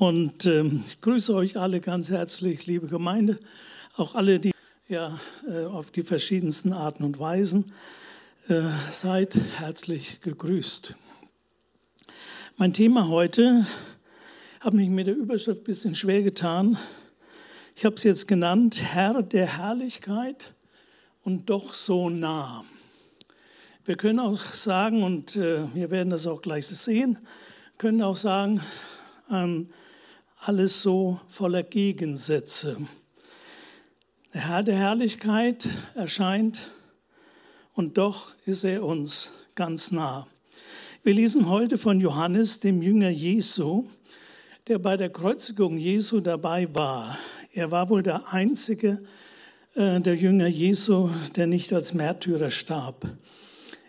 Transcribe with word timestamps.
Und 0.00 0.46
ähm, 0.46 0.82
ich 0.86 1.02
grüße 1.02 1.34
euch 1.34 1.58
alle 1.58 1.78
ganz 1.78 2.08
herzlich, 2.08 2.64
liebe 2.64 2.86
Gemeinde, 2.86 3.38
auch 3.98 4.14
alle, 4.14 4.40
die 4.40 4.52
ja 4.88 5.20
äh, 5.46 5.66
auf 5.66 5.90
die 5.90 6.04
verschiedensten 6.04 6.72
Arten 6.72 7.04
und 7.04 7.18
Weisen 7.18 7.70
äh, 8.48 8.62
seid 8.90 9.38
herzlich 9.58 10.22
gegrüßt. 10.22 10.96
Mein 12.56 12.72
Thema 12.72 13.08
heute 13.08 13.66
habe 14.60 14.78
mich 14.78 14.88
mit 14.88 15.06
der 15.06 15.16
Überschrift 15.16 15.60
ein 15.60 15.64
bisschen 15.64 15.94
schwer 15.94 16.22
getan. 16.22 16.78
Ich 17.76 17.84
habe 17.84 17.96
es 17.96 18.02
jetzt 18.02 18.26
genannt, 18.26 18.80
Herr 18.82 19.22
der 19.22 19.58
Herrlichkeit 19.58 20.54
und 21.24 21.50
doch 21.50 21.74
so 21.74 22.08
nah. 22.08 22.64
Wir 23.84 23.98
können 23.98 24.18
auch 24.20 24.40
sagen, 24.40 25.02
und 25.02 25.36
äh, 25.36 25.58
wir 25.74 25.90
werden 25.90 26.08
das 26.08 26.26
auch 26.26 26.40
gleich 26.40 26.66
sehen, 26.66 27.18
können 27.76 28.00
auch 28.00 28.16
sagen, 28.16 28.62
ähm, 29.30 29.68
alles 30.42 30.80
so 30.80 31.20
voller 31.28 31.62
Gegensätze. 31.62 32.76
Der 34.32 34.48
Herr 34.48 34.62
der 34.62 34.76
Herrlichkeit 34.76 35.68
erscheint 35.94 36.70
und 37.74 37.98
doch 37.98 38.34
ist 38.46 38.64
er 38.64 38.82
uns 38.82 39.32
ganz 39.54 39.92
nah. 39.92 40.26
Wir 41.02 41.12
lesen 41.12 41.48
heute 41.48 41.76
von 41.76 42.00
Johannes, 42.00 42.60
dem 42.60 42.80
Jünger 42.80 43.10
Jesu, 43.10 43.84
der 44.66 44.78
bei 44.78 44.96
der 44.96 45.10
Kreuzigung 45.10 45.76
Jesu 45.76 46.20
dabei 46.20 46.74
war. 46.74 47.18
Er 47.52 47.70
war 47.70 47.90
wohl 47.90 48.02
der 48.02 48.32
einzige 48.32 49.02
äh, 49.74 50.00
der 50.00 50.16
Jünger 50.16 50.46
Jesu, 50.46 51.10
der 51.36 51.48
nicht 51.48 51.70
als 51.74 51.92
Märtyrer 51.92 52.50
starb. 52.50 53.06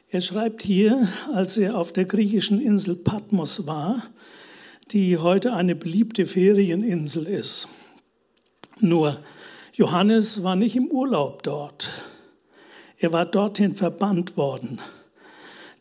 Er 0.09 0.19
schreibt 0.19 0.63
hier, 0.63 1.07
als 1.33 1.55
er 1.55 1.77
auf 1.77 1.93
der 1.93 2.03
griechischen 2.03 2.59
Insel 2.59 2.97
Patmos 2.97 3.65
war, 3.65 4.03
die 4.91 5.17
heute 5.17 5.53
eine 5.53 5.75
beliebte 5.75 6.25
Ferieninsel 6.25 7.25
ist. 7.25 7.69
Nur 8.79 9.19
Johannes 9.73 10.43
war 10.43 10.55
nicht 10.55 10.75
im 10.75 10.87
Urlaub 10.87 11.43
dort. 11.43 11.89
Er 12.97 13.13
war 13.13 13.25
dorthin 13.25 13.73
verbannt 13.73 14.35
worden. 14.35 14.79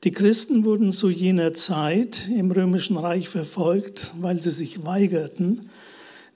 Die 0.05 0.12
Christen 0.12 0.64
wurden 0.64 0.92
zu 0.92 1.11
jener 1.11 1.53
Zeit 1.55 2.28
im 2.28 2.50
römischen 2.50 2.97
Reich 2.97 3.28
verfolgt, 3.28 4.12
weil 4.20 4.41
sie 4.41 4.50
sich 4.50 4.84
weigerten, 4.84 5.70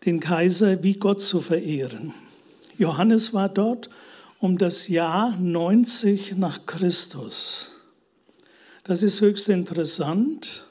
den 0.05 0.21
Kaiser 0.21 0.83
wie 0.83 0.95
Gott 0.95 1.23
zu 1.23 1.41
verehren. 1.41 2.13
Johannes 2.77 3.33
war 3.33 3.49
dort 3.49 3.89
um 4.41 4.59
das 4.59 4.89
Jahr 4.89 5.35
90 5.39 6.37
nach 6.37 6.67
Christus. 6.67 7.71
Das 8.83 9.03
ist 9.03 9.23
höchst 9.23 9.49
interessant, 9.49 10.67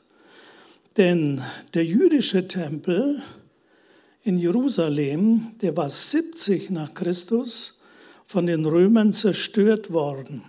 denn 0.98 1.42
der 1.74 1.86
jüdische 1.86 2.48
Tempel 2.48 3.22
in 4.24 4.38
Jerusalem, 4.38 5.52
der 5.62 5.76
war 5.76 5.90
70 5.90 6.70
nach 6.70 6.94
Christus 6.94 7.82
von 8.26 8.48
den 8.48 8.66
Römern 8.66 9.12
zerstört 9.12 9.92
worden. 9.92 10.44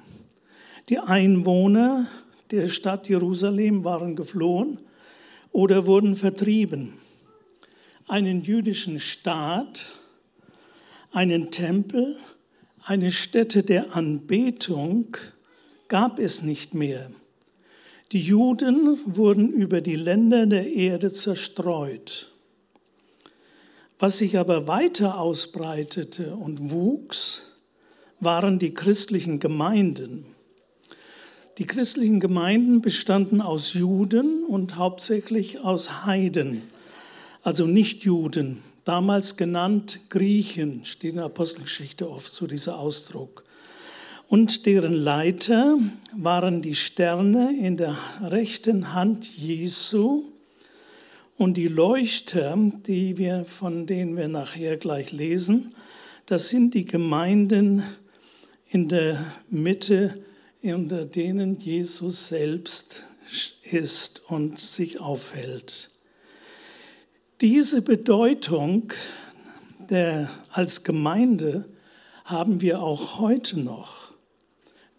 Die 0.88 0.98
Einwohner 0.98 2.06
der 2.50 2.68
Stadt 2.68 3.08
Jerusalem 3.08 3.84
waren 3.84 4.16
geflohen 4.16 4.78
oder 5.50 5.86
wurden 5.86 6.14
vertrieben. 6.14 6.94
Einen 8.06 8.42
jüdischen 8.42 9.00
Staat, 9.00 9.94
einen 11.12 11.50
Tempel, 11.50 12.16
eine 12.84 13.12
Stätte 13.12 13.62
der 13.62 13.96
Anbetung 13.96 15.16
gab 15.88 16.18
es 16.18 16.42
nicht 16.42 16.74
mehr. 16.74 17.10
Die 18.14 18.22
Juden 18.22 18.96
wurden 19.16 19.52
über 19.52 19.80
die 19.80 19.96
Länder 19.96 20.46
der 20.46 20.72
Erde 20.72 21.12
zerstreut. 21.12 22.30
Was 23.98 24.18
sich 24.18 24.38
aber 24.38 24.68
weiter 24.68 25.18
ausbreitete 25.18 26.36
und 26.36 26.70
wuchs, 26.70 27.56
waren 28.20 28.60
die 28.60 28.72
christlichen 28.72 29.40
Gemeinden. 29.40 30.24
Die 31.58 31.66
christlichen 31.66 32.20
Gemeinden 32.20 32.82
bestanden 32.82 33.40
aus 33.40 33.72
Juden 33.72 34.44
und 34.44 34.76
hauptsächlich 34.76 35.58
aus 35.58 36.06
Heiden, 36.06 36.62
also 37.42 37.66
Nichtjuden, 37.66 38.62
damals 38.84 39.36
genannt 39.36 40.02
Griechen, 40.08 40.84
steht 40.84 41.10
in 41.10 41.16
der 41.16 41.24
Apostelgeschichte 41.24 42.08
oft 42.08 42.32
so 42.32 42.46
dieser 42.46 42.78
Ausdruck 42.78 43.42
und 44.28 44.66
deren 44.66 44.94
Leiter 44.94 45.78
waren 46.16 46.62
die 46.62 46.74
Sterne 46.74 47.56
in 47.60 47.76
der 47.76 47.96
rechten 48.22 48.94
Hand 48.94 49.26
Jesu 49.36 50.24
und 51.36 51.56
die 51.56 51.68
Leuchter, 51.68 52.56
die 52.86 53.18
wir, 53.18 53.44
von 53.44 53.86
denen 53.86 54.16
wir 54.16 54.28
nachher 54.28 54.76
gleich 54.76 55.12
lesen, 55.12 55.74
das 56.26 56.48
sind 56.48 56.74
die 56.74 56.86
Gemeinden 56.86 57.82
in 58.68 58.88
der 58.88 59.24
Mitte, 59.50 60.24
unter 60.62 61.04
denen 61.04 61.58
Jesus 61.60 62.28
selbst 62.28 63.04
ist 63.70 64.22
und 64.28 64.58
sich 64.58 65.00
aufhält. 65.00 65.90
Diese 67.40 67.82
Bedeutung 67.82 68.92
der, 69.90 70.30
als 70.50 70.84
Gemeinde 70.84 71.66
haben 72.24 72.60
wir 72.60 72.80
auch 72.80 73.18
heute 73.18 73.60
noch. 73.60 74.03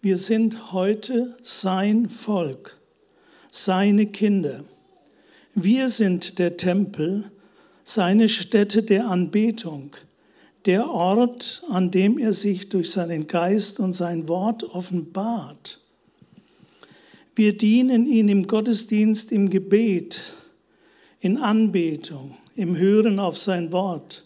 Wir 0.06 0.18
sind 0.18 0.72
heute 0.72 1.36
sein 1.42 2.08
Volk, 2.08 2.78
seine 3.50 4.06
Kinder. 4.06 4.62
Wir 5.52 5.88
sind 5.88 6.38
der 6.38 6.56
Tempel, 6.56 7.28
seine 7.82 8.28
Stätte 8.28 8.84
der 8.84 9.08
Anbetung, 9.08 9.96
der 10.64 10.88
Ort, 10.88 11.64
an 11.70 11.90
dem 11.90 12.18
er 12.18 12.32
sich 12.34 12.68
durch 12.68 12.92
seinen 12.92 13.26
Geist 13.26 13.80
und 13.80 13.94
sein 13.94 14.28
Wort 14.28 14.62
offenbart. 14.62 15.80
Wir 17.34 17.58
dienen 17.58 18.06
ihn 18.06 18.28
im 18.28 18.46
Gottesdienst, 18.46 19.32
im 19.32 19.50
Gebet, 19.50 20.34
in 21.18 21.36
Anbetung, 21.36 22.36
im 22.54 22.76
Hören 22.76 23.18
auf 23.18 23.36
sein 23.36 23.72
Wort, 23.72 24.24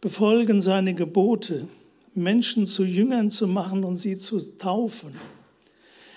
befolgen 0.00 0.62
seine 0.62 0.94
Gebote 0.94 1.66
Menschen 2.14 2.66
zu 2.66 2.84
Jüngern 2.84 3.30
zu 3.30 3.46
machen 3.46 3.84
und 3.84 3.96
sie 3.96 4.18
zu 4.18 4.58
taufen. 4.58 5.14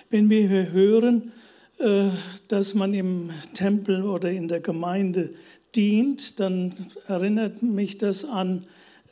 Wenn 0.09 0.29
wir 0.29 0.71
hören, 0.71 1.31
äh, 1.79 2.09
dass 2.47 2.73
man 2.73 2.93
im 2.93 3.29
Tempel 3.53 4.03
oder 4.03 4.31
in 4.31 4.47
der 4.47 4.59
Gemeinde 4.59 5.33
dient, 5.75 6.39
dann 6.39 6.73
erinnert 7.07 7.63
mich 7.63 7.97
das 7.97 8.25
an 8.25 8.65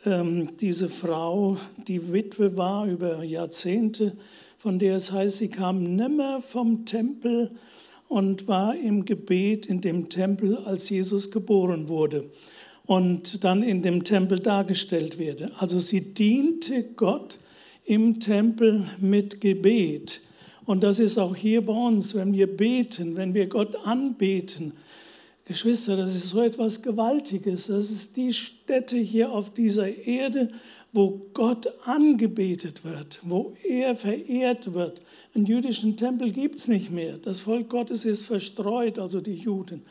ähm, 0.06 0.50
diese 0.60 0.90
Frau, 0.90 1.58
die 1.88 2.12
Witwe 2.14 2.58
war 2.58 2.86
über 2.88 3.24
Jahrzehnte, 3.24 4.14
von 4.58 4.80
der 4.80 4.96
es 4.96 5.12
heißt, 5.12 5.38
sie 5.38 5.50
kam 5.50 5.96
nimmer 5.96 6.42
vom 6.42 6.86
Tempel 6.86 7.52
und 8.08 8.48
war 8.48 8.76
im 8.76 9.04
Gebet 9.06 9.66
in 9.66 9.82
dem 9.82 10.08
Tempel, 10.08 10.58
als 10.58 10.90
Jesus 10.90 11.32
geboren 11.32 11.90
wurde 11.90 12.30
und 12.86 13.44
dann 13.44 13.64
in 13.64 13.82
dem 13.82 14.04
Tempel 14.04 14.40
dargestellt 14.40 15.18
werde. 15.18 15.52
Also 15.58 15.80
sie 15.80 16.14
diente 16.14 16.84
Gott 16.96 17.40
im 17.86 18.20
Tempel 18.20 18.86
mit 19.00 19.42
Gebet. 19.42 20.22
Und 20.66 20.84
das 20.84 21.00
ist 21.00 21.18
auch 21.18 21.36
hier 21.36 21.66
bei 21.66 21.74
uns, 21.74 22.16
wenn 22.16 22.34
wir 22.34 22.48
beten, 22.48 23.16
wenn 23.16 23.34
wir 23.34 23.48
Gott 23.48 23.76
anbeten. 23.86 24.74
Geschwister, 25.46 25.98
das 25.98 26.16
ist 26.16 26.30
so 26.30 26.42
etwas 26.42 26.82
Gewaltiges. 26.82 27.68
Das 27.68 27.92
ist 27.92 28.16
die 28.16 28.32
Stätte 28.32 28.98
hier 28.98 29.32
auf 29.32 29.54
dieser 29.54 29.90
Erde, 29.90 30.50
wo 30.94 31.22
Gott 31.34 31.68
angebetet 31.86 32.86
wird, 32.86 33.20
wo 33.24 33.54
er 33.68 33.96
verehrt 33.96 34.74
wird. 34.74 35.02
Einen 35.36 35.46
jüdischen 35.46 35.98
Tempel 35.98 36.32
gibt 36.32 36.60
es 36.60 36.68
nicht 36.68 36.92
mehr. 36.92 37.18
Das 37.18 37.42
Volk 37.42 37.68
Gottes 37.70 38.06
ist 38.06 38.22
verstreut, 38.22 39.00
also 39.00 39.20
die 39.20 39.36
Juden. 39.36 39.82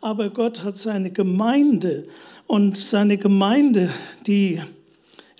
Aber 0.00 0.30
Gott 0.30 0.62
hat 0.64 0.78
seine 0.78 1.10
Gemeinde 1.10 2.06
und 2.46 2.76
seine 2.76 3.18
Gemeinde, 3.18 3.90
die, 4.26 4.60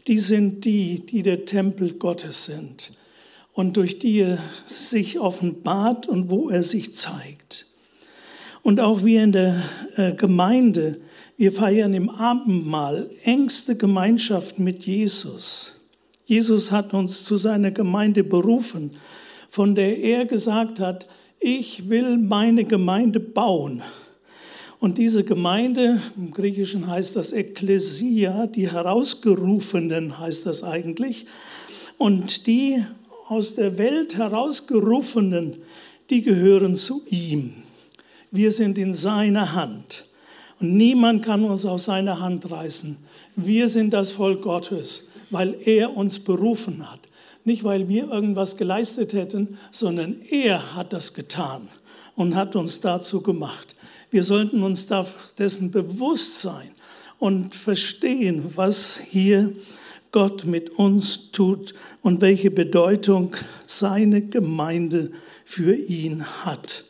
die 0.07 0.19
sind 0.19 0.65
die, 0.65 1.01
die 1.07 1.23
der 1.23 1.47
Tempel 1.47 1.95
Gottes 1.95 2.45
sind 2.45 2.93
und 3.55 3.77
durch 3.77 3.99
die 3.99 4.21
er 4.21 4.39
sich 4.67 5.19
offenbart 5.19 6.07
und 6.07 6.31
wo 6.31 6.51
er 6.51 6.63
sich 6.63 6.95
zeigt. 6.95 7.67
Und 8.63 8.81
auch 8.81 9.05
wir 9.05 9.25
in 9.25 9.33
der 9.33 9.63
äh, 9.97 10.13
Gemeinde, 10.13 11.01
wir 11.39 11.53
feiern 11.53 11.95
im 11.95 12.11
Abendmahl 12.11 13.09
engste 13.25 13.77
Gemeinschaft 13.77 14.59
mit 14.59 14.85
Jesus. 14.85 15.89
Jesus 16.27 16.71
hat 16.71 16.93
uns 16.93 17.25
zu 17.25 17.39
seiner 17.39 17.71
Gemeinde 17.71 18.25
berufen, 18.25 18.93
von 19.49 19.75
der 19.75 19.99
er 19.99 20.27
gesagt 20.27 20.79
hat, 20.81 21.07
ich 21.41 21.89
will 21.89 22.19
meine 22.19 22.65
Gemeinde 22.65 23.19
bauen. 23.19 23.83
Und 24.81 24.97
diese 24.97 25.25
Gemeinde, 25.25 26.01
im 26.17 26.33
Griechischen 26.33 26.87
heißt 26.87 27.15
das 27.15 27.33
Ekklesia, 27.33 28.47
die 28.47 28.73
Herausgerufenen 28.73 30.19
heißt 30.19 30.47
das 30.47 30.65
eigentlich. 30.65 31.27
Und 31.99 32.47
die 32.47 32.83
aus 33.29 33.55
der 33.55 33.77
Welt 33.77 34.17
herausgerufenen, 34.17 35.59
die 36.09 36.23
gehören 36.23 36.77
zu 36.77 37.03
ihm. 37.11 37.53
Wir 38.31 38.51
sind 38.51 38.79
in 38.79 38.95
seiner 38.95 39.53
Hand. 39.53 40.07
Und 40.61 40.77
niemand 40.79 41.25
kann 41.25 41.45
uns 41.45 41.67
aus 41.67 41.85
seiner 41.85 42.19
Hand 42.19 42.51
reißen. 42.51 42.97
Wir 43.37 43.69
sind 43.69 43.93
das 43.93 44.11
Volk 44.13 44.41
Gottes, 44.43 45.13
weil 45.29 45.57
er 45.67 45.95
uns 45.95 46.19
berufen 46.19 46.91
hat. 46.91 47.01
Nicht, 47.45 47.65
weil 47.65 47.87
wir 47.89 48.11
irgendwas 48.11 48.57
geleistet 48.57 49.13
hätten, 49.13 49.59
sondern 49.71 50.17
er 50.31 50.75
hat 50.75 50.95
das 50.95 51.13
getan 51.13 51.69
und 52.17 52.35
hat 52.35 52.57
uns 52.57 52.81
dazu 52.81 53.23
gemacht. 53.23 53.75
Wir 54.11 54.25
sollten 54.25 54.63
uns 54.63 54.89
dessen 55.39 55.71
bewusst 55.71 56.41
sein 56.41 56.71
und 57.19 57.55
verstehen, 57.55 58.53
was 58.57 58.99
hier 58.99 59.53
Gott 60.11 60.45
mit 60.45 60.71
uns 60.71 61.31
tut 61.31 61.75
und 62.03 62.21
welche 62.21 62.51
Bedeutung 62.51 63.37
seine 63.67 64.23
Gemeinde 64.23 65.13
für 65.45 65.75
ihn 65.75 66.25
hat. 66.45 66.85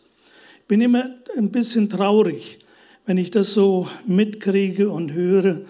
Ich 0.60 0.66
bin 0.66 0.80
immer 0.80 1.04
ein 1.36 1.50
bisschen 1.50 1.90
traurig, 1.90 2.58
wenn 3.04 3.18
ich 3.18 3.30
das 3.30 3.52
so 3.52 3.88
mitkriege 4.06 4.88
und 4.88 5.12
höre, 5.12 5.60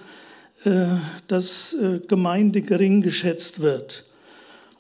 äh, 0.64 0.87
dass 1.26 1.73
äh, 1.75 2.00
Gemeinde 2.06 2.61
gering 2.62 3.02
geschätzt 3.02 3.61
wird. 3.61 4.05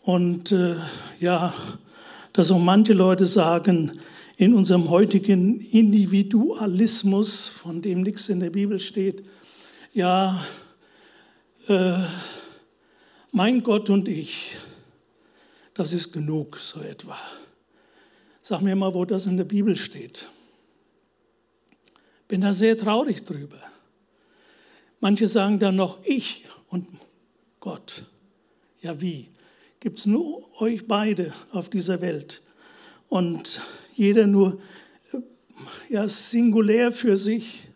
Und 0.02 0.52
äh, 0.52 0.76
ja, 1.18 1.54
dass 2.32 2.50
auch 2.50 2.58
manche 2.58 2.92
Leute 2.92 3.26
sagen, 3.26 3.98
in 4.40 4.54
unserem 4.54 4.88
heutigen 4.88 5.60
Individualismus, 5.60 7.46
von 7.46 7.82
dem 7.82 8.00
nichts 8.00 8.30
in 8.30 8.40
der 8.40 8.48
Bibel 8.48 8.80
steht, 8.80 9.28
ja, 9.92 10.42
äh, 11.68 11.98
mein 13.32 13.62
Gott 13.62 13.90
und 13.90 14.08
ich, 14.08 14.56
das 15.74 15.92
ist 15.92 16.12
genug, 16.12 16.56
so 16.56 16.80
etwa. 16.80 17.18
Sag 18.40 18.62
mir 18.62 18.74
mal, 18.74 18.94
wo 18.94 19.04
das 19.04 19.26
in 19.26 19.36
der 19.36 19.44
Bibel 19.44 19.76
steht. 19.76 20.26
Bin 22.26 22.40
da 22.40 22.54
sehr 22.54 22.78
traurig 22.78 23.26
drüber. 23.26 23.60
Manche 25.00 25.28
sagen 25.28 25.58
dann 25.58 25.76
noch 25.76 25.98
ich 26.02 26.46
und 26.70 26.86
Gott. 27.60 28.06
Ja, 28.80 28.98
wie? 29.02 29.28
Gibt 29.80 29.98
es 29.98 30.06
nur 30.06 30.42
euch 30.62 30.88
beide 30.88 31.34
auf 31.52 31.68
dieser 31.68 32.00
Welt 32.00 32.40
und 33.10 33.60
jeder 34.00 34.26
nur 34.26 34.58
ja, 35.90 36.08
singulär 36.08 36.90
für 36.90 37.16
sich? 37.16 37.68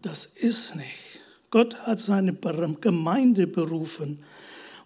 Das 0.00 0.24
ist 0.24 0.76
nicht. 0.76 1.20
Gott 1.50 1.76
hat 1.86 2.00
seine 2.00 2.34
Gemeinde 2.80 3.46
berufen 3.46 4.20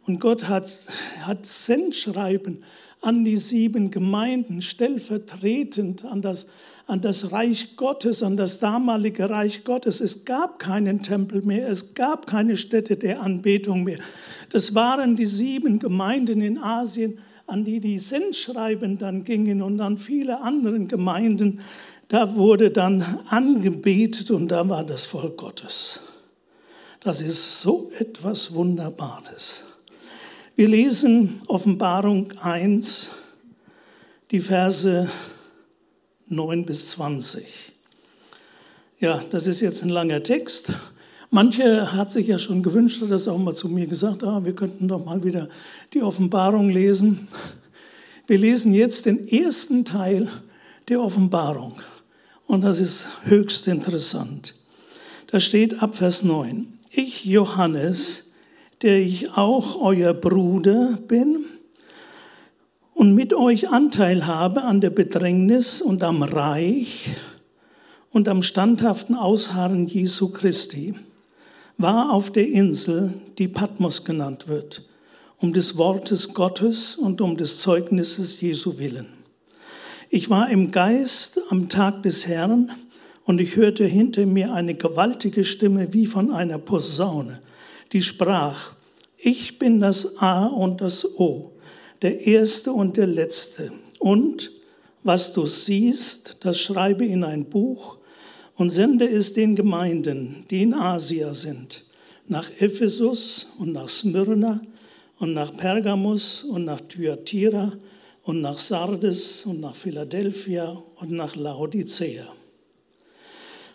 und 0.06 0.20
Gott 0.20 0.48
hat, 0.48 0.70
hat 1.20 1.44
Sendschreiben 1.44 2.64
an 3.02 3.24
die 3.24 3.36
sieben 3.36 3.90
Gemeinden, 3.90 4.62
stellvertretend 4.62 6.04
an 6.04 6.22
das, 6.22 6.48
an 6.86 7.00
das 7.00 7.30
Reich 7.30 7.76
Gottes, 7.76 8.22
an 8.22 8.36
das 8.36 8.58
damalige 8.58 9.28
Reich 9.28 9.64
Gottes. 9.64 10.00
Es 10.00 10.24
gab 10.24 10.58
keinen 10.58 11.02
Tempel 11.02 11.42
mehr, 11.42 11.68
es 11.68 11.94
gab 11.94 12.26
keine 12.26 12.56
Stätte 12.56 12.96
der 12.96 13.22
Anbetung 13.22 13.84
mehr. 13.84 13.98
Das 14.50 14.74
waren 14.74 15.14
die 15.14 15.26
sieben 15.26 15.78
Gemeinden 15.78 16.40
in 16.40 16.58
Asien, 16.58 17.18
an 17.48 17.64
die 17.64 17.80
die 17.80 17.98
Sendschreiben 17.98 18.98
dann 18.98 19.24
gingen 19.24 19.62
und 19.62 19.80
an 19.80 19.96
viele 19.96 20.42
anderen 20.42 20.86
Gemeinden. 20.86 21.60
Da 22.08 22.36
wurde 22.36 22.70
dann 22.70 23.02
angebetet 23.28 24.30
und 24.30 24.48
da 24.48 24.68
war 24.68 24.84
das 24.84 25.06
Volk 25.06 25.38
Gottes. 25.38 26.02
Das 27.00 27.22
ist 27.22 27.60
so 27.60 27.90
etwas 27.98 28.54
Wunderbares. 28.54 29.64
Wir 30.56 30.68
lesen 30.68 31.40
Offenbarung 31.46 32.32
1, 32.42 33.12
die 34.30 34.40
Verse 34.40 35.08
9 36.26 36.66
bis 36.66 36.90
20. 36.90 37.46
Ja, 39.00 39.22
das 39.30 39.46
ist 39.46 39.60
jetzt 39.60 39.82
ein 39.82 39.88
langer 39.88 40.22
Text. 40.22 40.72
Manche 41.30 41.92
hat 41.92 42.10
sich 42.10 42.26
ja 42.26 42.38
schon 42.38 42.62
gewünscht, 42.62 43.02
hat 43.02 43.10
das 43.10 43.28
auch 43.28 43.38
mal 43.38 43.54
zu 43.54 43.68
mir 43.68 43.86
gesagt, 43.86 44.24
ah, 44.24 44.44
wir 44.44 44.54
könnten 44.54 44.88
doch 44.88 45.04
mal 45.04 45.22
wieder 45.22 45.48
die 45.92 46.02
Offenbarung 46.02 46.70
lesen. 46.70 47.28
Wir 48.26 48.38
lesen 48.38 48.72
jetzt 48.72 49.06
den 49.06 49.28
ersten 49.28 49.84
Teil 49.84 50.28
der 50.88 51.02
Offenbarung. 51.02 51.78
Und 52.46 52.62
das 52.62 52.80
ist 52.80 53.10
höchst 53.24 53.68
interessant. 53.68 54.54
Da 55.26 55.38
steht 55.38 55.82
ab 55.82 55.94
Vers 55.94 56.22
9 56.22 56.66
ich 56.92 57.24
Johannes, 57.24 58.32
der 58.82 58.98
ich 58.98 59.36
auch 59.36 59.80
euer 59.80 60.14
Bruder 60.14 60.98
bin 61.06 61.44
und 62.94 63.14
mit 63.14 63.34
euch 63.34 63.68
Anteil 63.70 64.26
habe 64.26 64.62
an 64.62 64.80
der 64.80 64.90
Bedrängnis 64.90 65.82
und 65.82 66.02
am 66.02 66.22
Reich 66.22 67.10
und 68.10 68.28
am 68.28 68.42
standhaften 68.42 69.14
Ausharren 69.14 69.86
Jesu 69.86 70.32
Christi, 70.32 70.94
war 71.78 72.12
auf 72.12 72.30
der 72.30 72.48
Insel, 72.48 73.14
die 73.38 73.48
Patmos 73.48 74.04
genannt 74.04 74.48
wird, 74.48 74.84
um 75.38 75.52
des 75.52 75.76
Wortes 75.76 76.34
Gottes 76.34 76.96
und 76.96 77.20
um 77.20 77.36
des 77.36 77.60
Zeugnisses 77.60 78.40
Jesu 78.40 78.78
willen. 78.78 79.06
Ich 80.10 80.28
war 80.28 80.50
im 80.50 80.70
Geist 80.70 81.40
am 81.50 81.68
Tag 81.68 82.02
des 82.02 82.26
Herrn, 82.26 82.70
und 83.28 83.42
ich 83.42 83.56
hörte 83.56 83.84
hinter 83.84 84.24
mir 84.24 84.54
eine 84.54 84.74
gewaltige 84.74 85.44
Stimme 85.44 85.92
wie 85.92 86.06
von 86.06 86.32
einer 86.32 86.56
Posaune, 86.56 87.40
die 87.92 88.02
sprach, 88.02 88.72
ich 89.18 89.58
bin 89.58 89.80
das 89.80 90.16
A 90.22 90.46
und 90.46 90.80
das 90.80 91.18
O, 91.18 91.52
der 92.00 92.26
Erste 92.26 92.72
und 92.72 92.96
der 92.96 93.06
Letzte. 93.06 93.70
Und 93.98 94.50
was 95.02 95.34
du 95.34 95.44
siehst, 95.44 96.38
das 96.40 96.58
schreibe 96.58 97.04
in 97.04 97.22
ein 97.22 97.44
Buch 97.44 97.97
und 98.58 98.70
sende 98.70 99.08
es 99.08 99.32
den 99.32 99.54
Gemeinden, 99.54 100.44
die 100.50 100.64
in 100.64 100.74
Asia 100.74 101.32
sind, 101.32 101.84
nach 102.26 102.50
Ephesus 102.60 103.54
und 103.58 103.72
nach 103.72 103.88
Smyrna 103.88 104.60
und 105.20 105.32
nach 105.32 105.56
Pergamus 105.56 106.42
und 106.42 106.64
nach 106.64 106.80
Thyatira 106.80 107.72
und 108.24 108.40
nach 108.40 108.58
Sardes 108.58 109.46
und 109.46 109.60
nach 109.60 109.76
Philadelphia 109.76 110.76
und 110.96 111.12
nach 111.12 111.36
Laodicea. 111.36 112.26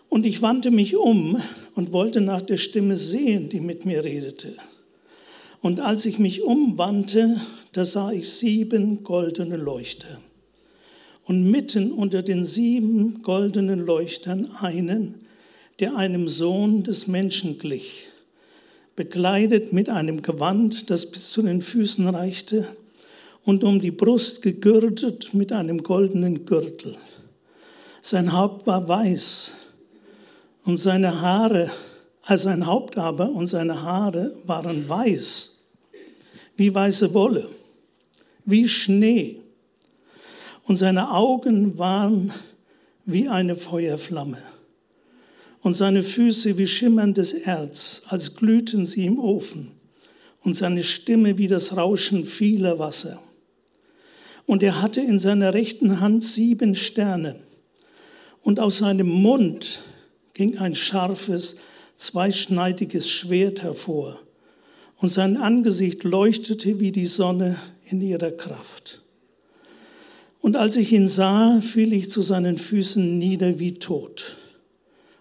Und 0.09 0.25
ich 0.25 0.41
wandte 0.41 0.69
mich 0.69 0.97
um 0.97 1.41
und 1.75 1.93
wollte 1.93 2.19
nach 2.19 2.41
der 2.41 2.57
Stimme 2.57 2.97
sehen, 2.97 3.49
die 3.49 3.61
mit 3.61 3.85
mir 3.85 4.03
redete. 4.03 4.53
Und 5.61 5.79
als 5.79 6.05
ich 6.05 6.19
mich 6.19 6.43
umwandte, 6.43 7.39
da 7.71 7.85
sah 7.85 8.11
ich 8.11 8.29
sieben 8.29 9.03
goldene 9.03 9.55
Leuchter. 9.55 10.19
Und 11.25 11.49
mitten 11.49 11.91
unter 11.91 12.21
den 12.21 12.45
sieben 12.45 13.21
goldenen 13.23 13.79
Leuchtern 13.85 14.49
einen, 14.59 15.15
der 15.79 15.95
einem 15.95 16.27
Sohn 16.27 16.83
des 16.83 17.07
Menschen 17.07 17.59
glich, 17.59 18.09
bekleidet 18.95 19.73
mit 19.73 19.89
einem 19.89 20.21
Gewand, 20.21 20.89
das 20.89 21.09
bis 21.09 21.29
zu 21.31 21.41
den 21.41 21.61
Füßen 21.61 22.07
reichte, 22.07 22.67
und 23.45 23.63
um 23.63 23.81
die 23.81 23.91
Brust 23.91 24.41
gegürtet 24.41 25.33
mit 25.33 25.51
einem 25.51 25.83
goldenen 25.83 26.45
Gürtel. 26.45 26.97
Sein 28.01 28.33
Haupt 28.33 28.67
war 28.67 28.87
weiß 28.87 29.53
und 30.65 30.77
seine 30.77 31.21
Haare, 31.21 31.71
als 32.23 32.43
sein 32.43 32.65
Haupt 32.65 32.97
aber 32.97 33.29
und 33.29 33.47
seine 33.47 33.81
Haare 33.81 34.31
waren 34.45 34.87
weiß, 34.87 35.59
wie 36.55 36.73
weiße 36.73 37.13
Wolle, 37.13 37.49
wie 38.45 38.67
Schnee. 38.67 39.39
Und 40.63 40.77
seine 40.77 41.11
Augen 41.11 41.77
waren 41.77 42.31
wie 43.05 43.27
eine 43.27 43.55
Feuerflamme. 43.55 44.37
Und 45.61 45.75
seine 45.75 46.03
Füße 46.03 46.57
wie 46.57 46.67
schimmerndes 46.67 47.33
Erz, 47.33 48.03
als 48.07 48.35
glühten 48.35 48.85
sie 48.85 49.05
im 49.05 49.19
Ofen. 49.19 49.71
Und 50.41 50.55
seine 50.55 50.83
Stimme 50.83 51.37
wie 51.37 51.47
das 51.47 51.77
Rauschen 51.77 52.25
vieler 52.25 52.79
Wasser. 52.79 53.21
Und 54.45 54.61
er 54.61 54.81
hatte 54.81 54.99
in 55.01 55.19
seiner 55.19 55.53
rechten 55.53 56.01
Hand 56.01 56.23
sieben 56.23 56.75
Sterne. 56.75 57.39
Und 58.41 58.59
aus 58.59 58.79
seinem 58.79 59.07
Mund 59.07 59.83
ging 60.33 60.57
ein 60.57 60.75
scharfes, 60.75 61.57
zweischneidiges 61.95 63.09
Schwert 63.09 63.61
hervor, 63.63 64.19
und 64.97 65.09
sein 65.09 65.37
Angesicht 65.37 66.03
leuchtete 66.03 66.79
wie 66.79 66.91
die 66.91 67.05
Sonne 67.05 67.57
in 67.85 68.01
ihrer 68.01 68.31
Kraft. 68.31 69.02
Und 70.43 70.57
als 70.57 70.75
ich 70.75 70.91
ihn 70.91 71.07
sah, 71.07 71.61
fiel 71.61 71.93
ich 71.93 72.09
zu 72.09 72.21
seinen 72.21 72.57
Füßen 72.57 73.17
nieder 73.17 73.59
wie 73.59 73.75
tot. 73.75 74.35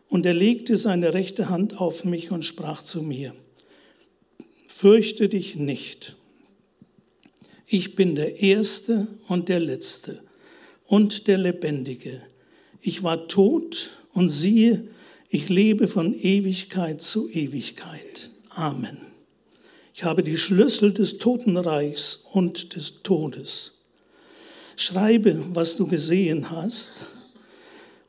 Und 0.08 0.26
er 0.26 0.34
legte 0.34 0.76
seine 0.76 1.14
rechte 1.14 1.48
Hand 1.48 1.80
auf 1.80 2.04
mich 2.04 2.32
und 2.32 2.44
sprach 2.44 2.82
zu 2.82 3.04
mir, 3.04 3.32
Fürchte 4.66 5.28
dich 5.28 5.54
nicht. 5.54 6.16
Ich 7.68 7.94
bin 7.94 8.16
der 8.16 8.42
Erste 8.42 9.06
und 9.28 9.48
der 9.48 9.60
Letzte 9.60 10.20
und 10.86 11.28
der 11.28 11.38
Lebendige. 11.38 12.20
Ich 12.80 13.04
war 13.04 13.28
tot 13.28 13.90
und 14.14 14.28
siehe, 14.28 14.88
ich 15.28 15.48
lebe 15.48 15.86
von 15.86 16.18
Ewigkeit 16.18 17.00
zu 17.00 17.30
Ewigkeit. 17.30 18.30
Amen. 18.48 18.98
Ich 19.94 20.02
habe 20.02 20.24
die 20.24 20.36
Schlüssel 20.36 20.92
des 20.92 21.18
Totenreichs 21.18 22.24
und 22.32 22.74
des 22.74 23.04
Todes. 23.04 23.81
Schreibe, 24.76 25.44
was 25.52 25.76
du 25.76 25.86
gesehen 25.86 26.50
hast 26.50 26.94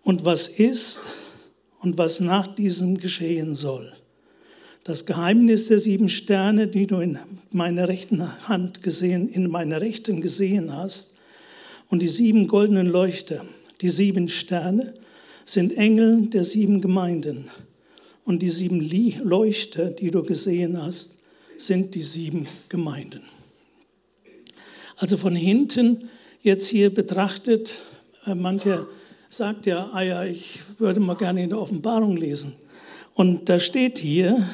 und 0.04 0.26
was 0.26 0.48
ist 0.48 1.02
und 1.80 1.98
was 1.98 2.20
nach 2.20 2.48
diesem 2.56 2.98
geschehen 2.98 3.56
soll. 3.56 3.94
Das 4.84 5.06
Geheimnis 5.06 5.68
der 5.68 5.80
sieben 5.80 6.10
Sterne, 6.10 6.68
die 6.68 6.88
du 6.88 6.98
in 6.98 7.18
meiner 7.52 7.88
rechten 7.88 8.22
Hand 8.48 8.84
gesehen, 8.84 9.30
in 9.30 9.50
meiner 9.50 9.80
rechten 9.80 10.22
gesehen 10.22 10.76
hast, 10.76 11.14
und 11.90 12.02
die 12.02 12.08
sieben 12.08 12.48
goldenen 12.48 12.88
Leuchter, 12.88 13.46
die 13.82 13.90
sieben 13.90 14.28
Sterne, 14.28 14.94
sind 15.46 15.78
Engel 15.78 16.28
der 16.28 16.44
sieben 16.44 16.82
Gemeinden. 16.82 17.50
Und 18.26 18.42
die 18.42 18.50
sieben 18.50 18.80
Leuchter, 19.24 19.92
die 19.92 20.10
du 20.10 20.24
gesehen 20.24 20.82
hast, 20.82 21.24
sind 21.58 21.94
die 21.94 22.02
sieben 22.02 22.48
Gemeinden. 22.70 23.22
Also 24.98 25.18
von 25.18 25.36
hinten 25.36 26.10
jetzt 26.44 26.68
hier 26.68 26.94
betrachtet, 26.94 27.82
äh, 28.26 28.36
mancher 28.36 28.86
sagt 29.30 29.66
ja, 29.66 29.90
ah 29.94 30.02
ja, 30.02 30.24
ich 30.24 30.60
würde 30.78 31.00
mal 31.00 31.16
gerne 31.16 31.44
in 31.44 31.50
der 31.50 31.60
Offenbarung 31.60 32.16
lesen. 32.18 32.54
Und 33.16 33.50
da 33.50 33.60
steht 33.60 33.98
hier, 33.98 34.48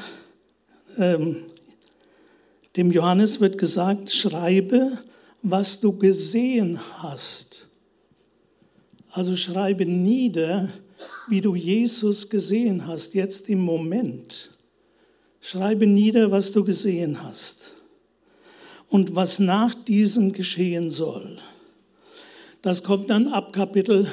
ähm, 0.97 1.37
dem 2.77 2.91
Johannes 2.91 3.41
wird 3.41 3.57
gesagt, 3.57 4.11
schreibe, 4.11 4.97
was 5.41 5.81
du 5.81 5.97
gesehen 5.97 6.79
hast. 6.97 7.67
Also 9.11 9.35
schreibe 9.35 9.85
nieder, 9.85 10.69
wie 11.27 11.41
du 11.41 11.55
Jesus 11.55 12.29
gesehen 12.29 12.85
hast, 12.85 13.15
jetzt 13.15 13.49
im 13.49 13.61
Moment. 13.61 14.51
Schreibe 15.41 15.87
nieder, 15.87 16.29
was 16.29 16.51
du 16.51 16.63
gesehen 16.63 17.23
hast 17.23 17.73
und 18.89 19.15
was 19.15 19.39
nach 19.39 19.73
diesem 19.73 20.33
geschehen 20.33 20.91
soll. 20.91 21.39
Das 22.61 22.83
kommt 22.83 23.09
dann 23.09 23.29
ab 23.29 23.53
Kapitel, 23.53 24.05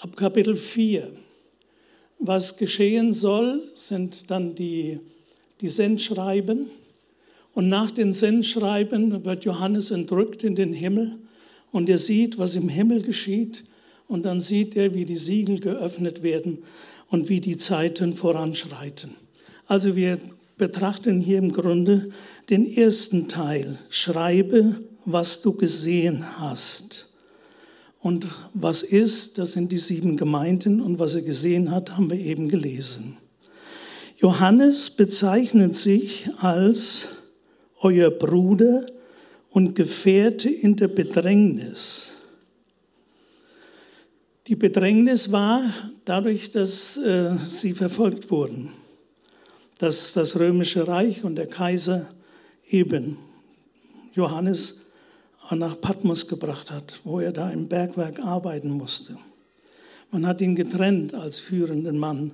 ab 0.00 0.16
Kapitel 0.16 0.56
4. 0.56 1.06
Was 2.18 2.56
geschehen 2.56 3.12
soll, 3.12 3.62
sind 3.74 4.30
dann 4.30 4.54
die, 4.54 5.00
die 5.60 5.68
Sendschreiben. 5.68 6.70
Und 7.52 7.68
nach 7.68 7.90
den 7.90 8.14
Sendschreiben 8.14 9.22
wird 9.26 9.44
Johannes 9.44 9.90
entrückt 9.90 10.44
in 10.44 10.54
den 10.54 10.72
Himmel 10.72 11.18
und 11.72 11.90
er 11.90 11.98
sieht, 11.98 12.38
was 12.38 12.54
im 12.54 12.70
Himmel 12.70 13.02
geschieht. 13.02 13.64
Und 14.08 14.24
dann 14.24 14.40
sieht 14.40 14.74
er, 14.74 14.94
wie 14.94 15.04
die 15.04 15.16
Siegel 15.16 15.60
geöffnet 15.60 16.22
werden 16.22 16.62
und 17.08 17.28
wie 17.28 17.42
die 17.42 17.58
Zeiten 17.58 18.14
voranschreiten. 18.14 19.14
Also 19.66 19.94
wir 19.94 20.18
betrachten 20.56 21.20
hier 21.20 21.36
im 21.36 21.52
Grunde 21.52 22.08
den 22.48 22.64
ersten 22.66 23.28
Teil. 23.28 23.78
Schreibe, 23.90 24.76
was 25.04 25.42
du 25.42 25.52
gesehen 25.52 26.24
hast. 26.38 27.09
Und 28.00 28.26
was 28.54 28.82
ist, 28.82 29.36
das 29.38 29.52
sind 29.52 29.72
die 29.72 29.78
sieben 29.78 30.16
Gemeinden 30.16 30.80
und 30.80 30.98
was 30.98 31.14
er 31.14 31.22
gesehen 31.22 31.70
hat, 31.70 31.96
haben 31.96 32.10
wir 32.10 32.18
eben 32.18 32.48
gelesen. 32.48 33.18
Johannes 34.16 34.90
bezeichnet 34.90 35.74
sich 35.74 36.28
als 36.38 37.08
euer 37.80 38.10
Bruder 38.10 38.86
und 39.50 39.74
Gefährte 39.74 40.48
in 40.48 40.76
der 40.76 40.88
Bedrängnis. 40.88 42.16
Die 44.46 44.56
Bedrängnis 44.56 45.30
war 45.30 45.62
dadurch, 46.04 46.50
dass 46.50 46.96
äh, 46.96 47.36
sie 47.48 47.72
verfolgt 47.72 48.30
wurden, 48.30 48.70
dass 49.78 50.12
das 50.14 50.38
römische 50.38 50.88
Reich 50.88 51.22
und 51.22 51.36
der 51.36 51.46
Kaiser 51.46 52.08
eben 52.68 53.16
Johannes 54.14 54.79
nach 55.58 55.80
Patmos 55.80 56.28
gebracht 56.28 56.70
hat, 56.70 57.00
wo 57.04 57.20
er 57.20 57.32
da 57.32 57.50
im 57.50 57.68
Bergwerk 57.68 58.20
arbeiten 58.20 58.70
musste. 58.70 59.16
Man 60.10 60.26
hat 60.26 60.40
ihn 60.40 60.54
getrennt 60.54 61.14
als 61.14 61.38
führenden 61.38 61.98
Mann 61.98 62.32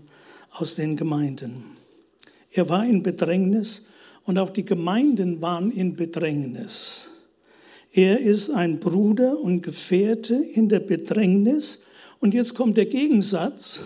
aus 0.53 0.75
den 0.75 0.97
Gemeinden. 0.97 1.65
Er 2.53 2.69
war 2.69 2.85
in 2.85 3.03
Bedrängnis 3.03 3.91
und 4.25 4.39
auch 4.39 4.51
die 4.51 4.65
Gemeinden 4.65 5.41
waren 5.41 5.71
in 5.71 5.95
Bedrängnis. 5.95 7.11
Er 7.93 8.21
ist 8.21 8.51
ein 8.51 8.79
Bruder 8.79 9.39
und 9.39 9.63
Gefährte 9.63 10.35
in 10.35 10.69
der 10.69 10.81
Bedrängnis. 10.81 11.87
Und 12.21 12.35
jetzt 12.35 12.55
kommt 12.55 12.77
der 12.77 12.87
Gegensatz. 12.87 13.83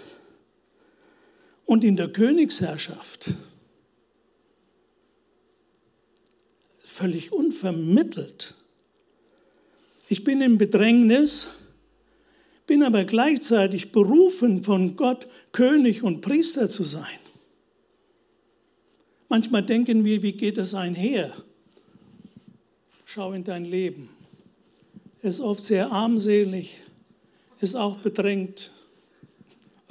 Und 1.64 1.84
in 1.84 1.94
der 1.94 2.08
Königsherrschaft, 2.08 3.34
völlig 6.78 7.30
unvermittelt, 7.32 8.54
ich 10.11 10.25
bin 10.25 10.40
in 10.43 10.59
Bedrängnis, 10.59 11.50
bin 12.67 12.83
aber 12.83 13.05
gleichzeitig 13.05 13.93
berufen 13.93 14.64
von 14.64 14.97
Gott, 14.97 15.29
König 15.52 16.02
und 16.02 16.21
Priester 16.21 16.69
zu 16.69 16.83
sein. 16.83 17.21
Manchmal 19.29 19.62
denken 19.62 20.05
wir, 20.05 20.21
wie 20.25 20.33
geht 20.33 20.59
das 20.59 20.75
einher? 20.75 21.33
Schau 23.05 23.33
in 23.33 23.45
dein 23.45 23.64
Leben. 23.64 24.09
Ist 25.23 25.38
oft 25.38 25.62
sehr 25.62 25.93
armselig, 25.93 26.83
ist 27.61 27.76
auch 27.76 27.99
bedrängt. 27.99 28.73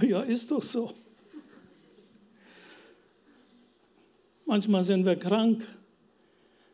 Ja, 0.02 0.20
ist 0.20 0.52
doch 0.52 0.62
so. 0.62 0.94
Manchmal 4.46 4.84
sind 4.84 5.06
wir 5.06 5.16
krank, 5.16 5.64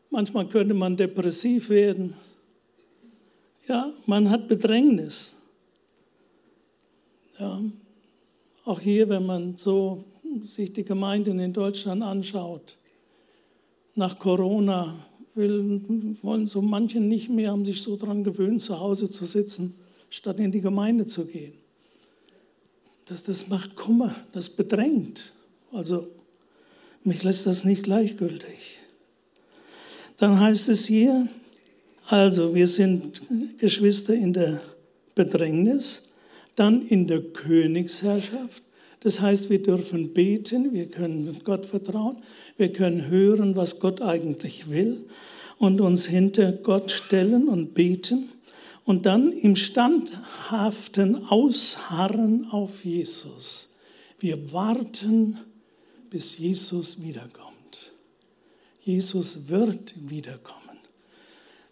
manchmal 0.10 0.50
könnte 0.50 0.74
man 0.74 0.98
depressiv 0.98 1.70
werden. 1.70 2.16
Ja, 3.68 3.92
man 4.06 4.30
hat 4.30 4.48
Bedrängnis. 4.48 5.42
Ja, 7.40 7.62
auch 8.66 8.80
hier, 8.80 9.10
wenn 9.10 9.26
man 9.26 9.58
so 9.58 10.06
sich 10.44 10.72
die 10.72 10.86
Gemeinden 10.86 11.40
in 11.40 11.52
Deutschland 11.52 12.04
anschaut, 12.04 12.78
nach 13.96 14.20
Corona 14.20 14.94
will, 15.34 15.82
wollen 16.22 16.48
so 16.48 16.62
manche 16.62 17.00
nicht 17.00 17.30
mehr, 17.30 17.52
haben 17.52 17.66
sich 17.66 17.82
so 17.82 17.96
daran 17.96 18.24
gewöhnt, 18.24 18.62
zu 18.62 18.80
Hause 18.80 19.10
zu 19.10 19.26
sitzen, 19.26 19.76
statt 20.10 20.40
in 20.40 20.52
die 20.52 20.62
Gemeinde 20.62 21.06
zu 21.06 21.26
gehen. 21.26 21.54
Das, 23.06 23.24
das 23.24 23.48
macht 23.48 23.76
Kummer, 23.76 24.14
das 24.32 24.50
bedrängt. 24.50 25.34
Also 25.72 26.08
mich 27.04 27.24
lässt 27.24 27.46
das 27.46 27.66
nicht 27.66 27.84
gleichgültig. 27.84 28.80
Dann 30.18 30.40
heißt 30.40 30.70
es 30.70 30.86
hier, 30.86 31.28
also, 32.08 32.54
wir 32.54 32.68
sind 32.68 33.22
Geschwister 33.58 34.14
in 34.14 34.34
der 34.34 34.62
Bedrängnis, 35.16 36.14
dann 36.56 36.86
in 36.88 37.08
der 37.08 37.22
Königsherrschaft. 37.22 38.62
Das 39.00 39.22
heißt, 39.22 39.50
wir 39.50 39.62
dürfen 39.62 40.14
beten, 40.14 40.74
wir 40.74 40.88
können 40.88 41.40
Gott 41.44 41.66
vertrauen, 41.66 42.18
wir 42.58 42.72
können 42.72 43.08
hören, 43.08 43.56
was 43.56 43.80
Gott 43.80 44.02
eigentlich 44.02 44.70
will 44.70 45.06
und 45.58 45.82
uns 45.82 46.06
hinter 46.06 46.52
Gott 46.52 46.92
stellen 46.92 47.48
und 47.48 47.74
beten 47.74 48.30
und 48.84 49.06
dann 49.06 49.32
im 49.32 49.56
standhaften 49.56 51.28
Ausharren 51.28 52.48
auf 52.52 52.86
Jesus. 52.86 53.78
Wir 54.20 54.52
warten, 54.54 55.38
bis 56.10 56.38
Jesus 56.38 57.02
wiederkommt. 57.02 57.94
Jesus 58.82 59.50
wird 59.50 59.96
wiederkommen. 60.08 60.65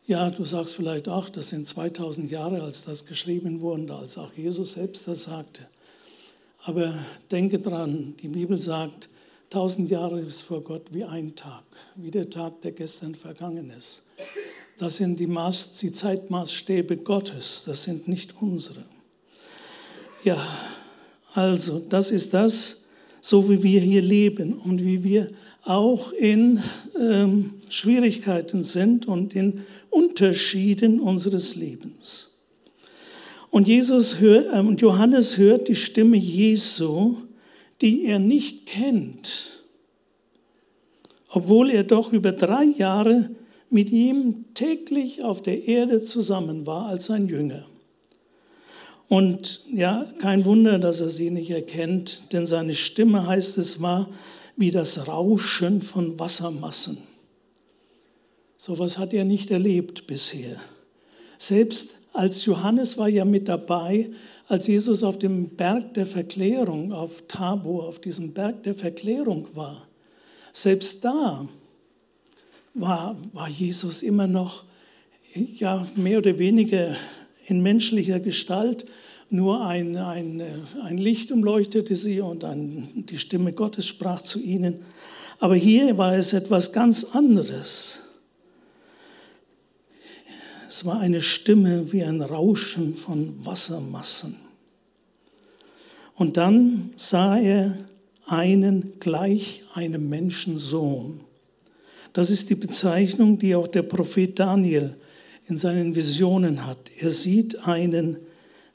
Ja, 0.06 0.30
du 0.30 0.44
sagst 0.44 0.74
vielleicht, 0.74 1.08
ach, 1.08 1.30
das 1.30 1.50
sind 1.50 1.66
2000 1.66 2.30
Jahre, 2.30 2.62
als 2.62 2.84
das 2.84 3.06
geschrieben 3.06 3.62
wurde, 3.62 3.96
als 3.96 4.18
auch 4.18 4.34
Jesus 4.34 4.74
selbst 4.74 5.08
das 5.08 5.24
sagte. 5.24 5.66
Aber 6.66 6.94
denke 7.32 7.60
dran, 7.60 8.14
die 8.22 8.28
Bibel 8.28 8.58
sagt, 8.58 9.08
1000 9.46 9.90
Jahre 9.90 10.20
ist 10.20 10.42
vor 10.42 10.62
Gott 10.62 10.88
wie 10.92 11.06
ein 11.06 11.36
Tag, 11.36 11.64
wie 11.96 12.12
der 12.12 12.30
Tag, 12.30 12.62
der 12.64 12.74
gestern 12.74 13.16
vergangen 13.16 13.72
ist. 13.78 14.04
Das 14.78 14.98
sind 14.98 15.20
die, 15.20 15.28
Maß, 15.28 15.78
die 15.78 15.94
Zeitmaßstäbe 15.94 16.98
Gottes, 16.98 17.64
das 17.66 17.84
sind 17.84 18.08
nicht 18.08 18.42
unsere. 18.42 18.84
Ja, 20.26 20.38
also 21.34 21.80
das 21.80 22.12
ist 22.12 22.34
das, 22.34 22.83
so 23.26 23.50
wie 23.50 23.64
wir 23.64 23.80
hier 23.80 24.02
leben 24.02 24.54
und 24.54 24.84
wie 24.84 25.04
wir 25.06 25.30
auch 25.64 26.12
in 26.12 26.62
ähm, 27.00 27.52
Schwierigkeiten 27.70 28.66
sind 28.66 29.08
und 29.08 29.34
in 29.34 29.62
Unterschieden 29.90 31.00
unseres 31.00 31.56
Lebens. 31.56 32.42
Und, 33.50 33.70
Jesus 33.70 34.20
hört, 34.20 34.54
äh, 34.54 34.60
und 34.60 34.82
Johannes 34.82 35.38
hört 35.38 35.70
die 35.70 35.76
Stimme 35.76 36.18
Jesu, 36.18 37.16
die 37.82 38.08
er 38.08 38.20
nicht 38.20 38.66
kennt, 38.66 39.64
obwohl 41.30 41.70
er 41.70 41.86
doch 41.86 42.12
über 42.12 42.34
drei 42.34 42.66
Jahre 42.66 43.30
mit 43.70 43.90
ihm 43.90 44.44
täglich 44.54 45.24
auf 45.24 45.42
der 45.42 45.66
Erde 45.66 46.02
zusammen 46.02 46.68
war 46.68 46.88
als 46.88 47.06
sein 47.06 47.28
Jünger. 47.30 47.64
Und 49.10 49.62
ja, 49.72 50.06
kein 50.20 50.46
Wunder, 50.46 50.80
dass 50.80 51.02
er 51.02 51.10
sie 51.10 51.30
nicht 51.30 51.52
erkennt, 51.52 52.34
denn 52.34 52.46
seine 52.46 52.74
Stimme, 52.74 53.28
heißt 53.28 53.58
es, 53.58 53.82
war 53.82 54.08
wie 54.56 54.72
das 54.72 55.08
Rauschen 55.08 55.82
von 55.82 56.20
Wassermassen. 56.20 56.98
So 58.58 58.74
etwas 58.74 58.98
hat 58.98 59.14
er 59.14 59.26
nicht 59.26 59.52
erlebt 59.52 60.08
bisher. 60.08 60.58
Selbst 61.38 61.98
als 62.14 62.46
Johannes 62.46 62.98
war 62.98 63.10
ja 63.10 63.26
mit 63.26 63.50
dabei, 63.50 64.10
als 64.48 64.68
Jesus 64.68 65.04
auf 65.04 65.20
dem 65.20 65.50
Berg 65.50 65.94
der 65.96 66.06
Verklärung, 66.06 66.92
auf 66.92 67.24
Tabor, 67.28 67.88
auf 67.88 68.00
diesem 68.00 68.34
Berg 68.34 68.64
der 68.64 68.76
Verklärung 68.76 69.48
war. 69.54 69.88
Selbst 70.52 71.04
da 71.04 71.48
war, 72.76 73.16
war 73.34 73.50
Jesus 73.50 74.04
immer 74.04 74.28
noch 74.28 74.66
ja, 75.34 75.86
mehr 75.96 76.20
oder 76.20 76.38
weniger 76.38 76.96
in 77.46 77.62
menschlicher 77.62 78.20
Gestalt. 78.20 78.86
Nur 79.30 79.66
ein, 79.66 79.96
ein, 79.98 80.42
ein 80.84 80.98
Licht 80.98 81.32
umleuchtete 81.32 81.96
sie 81.96 82.22
und 82.22 82.44
ein, 82.44 83.06
die 83.10 83.18
Stimme 83.18 83.54
Gottes 83.54 83.88
sprach 83.88 84.22
zu 84.22 84.40
ihnen. 84.40 84.80
Aber 85.40 85.56
hier 85.56 85.98
war 85.98 86.14
es 86.16 86.34
etwas 86.34 86.72
ganz 86.72 87.04
anderes. 87.16 88.04
Es 90.68 90.86
war 90.86 91.00
eine 91.00 91.22
Stimme 91.22 91.92
wie 91.92 92.04
ein 92.04 92.22
Rauschen 92.22 92.96
von 92.96 93.46
Wassermassen. 93.46 94.38
Und 96.16 96.38
dann 96.38 96.92
sah 96.96 97.38
er 97.38 97.78
einen 98.28 99.00
gleich 99.00 99.64
einem 99.74 100.10
Menschensohn. 100.10 101.22
Das 102.14 102.30
ist 102.30 102.50
die 102.50 102.56
Bezeichnung, 102.56 103.40
die 103.40 103.56
auch 103.56 103.68
der 103.68 103.82
Prophet 103.82 104.38
Daniel 104.38 104.96
in 105.48 105.58
seinen 105.58 105.96
Visionen 105.96 106.66
hat. 106.66 106.92
Er 107.00 107.12
sieht 107.12 107.68
einen, 107.68 108.18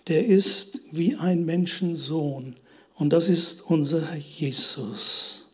der 0.08 0.26
ist 0.26 0.80
wie 0.92 1.16
ein 1.16 1.44
Menschensohn. 1.44 2.54
Und 2.94 3.12
das 3.12 3.28
ist 3.28 3.62
unser 3.62 4.02
Jesus. 4.16 5.44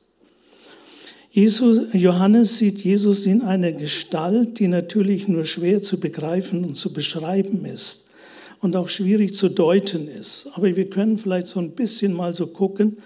Jesus, 1.30 1.92
Johannes 1.92 2.58
sieht 2.58 2.78
Jesus 2.84 3.26
in 3.26 3.42
einer 3.42 3.72
Gestalt, 3.72 4.60
die 4.60 4.68
natürlich 4.68 5.26
nur 5.26 5.44
schwer 5.44 5.82
zu 5.82 5.98
begreifen 5.98 6.64
und 6.64 6.76
zu 6.76 6.92
beschreiben 6.92 7.64
ist 7.64 8.10
und 8.60 8.76
auch 8.76 8.88
schwierig 8.88 9.34
zu 9.34 9.48
deuten 9.48 10.06
ist. 10.06 10.48
Aber 10.54 10.74
wir 10.74 10.88
können 10.88 11.18
vielleicht 11.18 11.48
so 11.48 11.60
ein 11.60 11.72
bisschen 11.72 12.12
mal 12.12 12.34
so 12.34 12.46
gucken, 12.46 12.98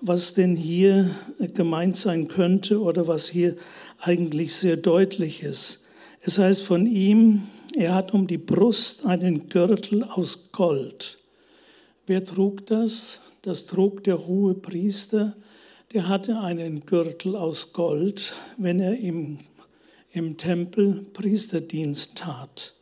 was 0.00 0.34
denn 0.34 0.56
hier 0.56 1.10
gemeint 1.54 1.96
sein 1.96 2.28
könnte 2.28 2.80
oder 2.80 3.06
was 3.06 3.28
hier 3.28 3.54
eigentlich 4.00 4.54
sehr 4.54 4.76
deutlich 4.76 5.42
ist. 5.42 5.87
Es 6.20 6.38
heißt 6.38 6.62
von 6.62 6.86
ihm, 6.86 7.42
er 7.74 7.94
hat 7.94 8.12
um 8.12 8.26
die 8.26 8.38
Brust 8.38 9.06
einen 9.06 9.48
Gürtel 9.48 10.02
aus 10.02 10.50
Gold. 10.52 11.18
Wer 12.06 12.24
trug 12.24 12.66
das? 12.66 13.20
Das 13.42 13.66
trug 13.66 14.02
der 14.04 14.26
hohe 14.26 14.54
Priester. 14.54 15.36
Der 15.92 16.08
hatte 16.08 16.40
einen 16.40 16.84
Gürtel 16.86 17.36
aus 17.36 17.72
Gold, 17.72 18.34
wenn 18.56 18.80
er 18.80 18.98
im, 18.98 19.38
im 20.12 20.36
Tempel 20.36 21.06
Priesterdienst 21.12 22.18
tat. 22.18 22.74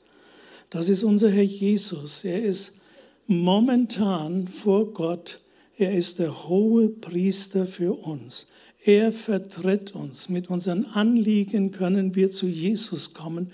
Das 0.71 0.89
ist 0.89 1.05
unser 1.05 1.31
Herr 1.31 1.43
Jesus. 1.43 2.25
Er 2.25 2.43
ist 2.43 2.81
momentan 3.27 4.49
vor 4.49 4.93
Gott. 4.93 5.41
Er 5.77 5.95
ist 5.95 6.19
der 6.19 6.49
hohe 6.49 6.89
Priester 6.89 7.67
für 7.67 7.93
uns. 7.93 8.49
Er 8.85 9.13
vertritt 9.13 9.95
uns. 9.95 10.29
Mit 10.29 10.49
unseren 10.49 10.85
Anliegen 10.87 11.71
können 11.73 12.15
wir 12.15 12.31
zu 12.31 12.47
Jesus 12.47 13.15
kommen 13.15 13.51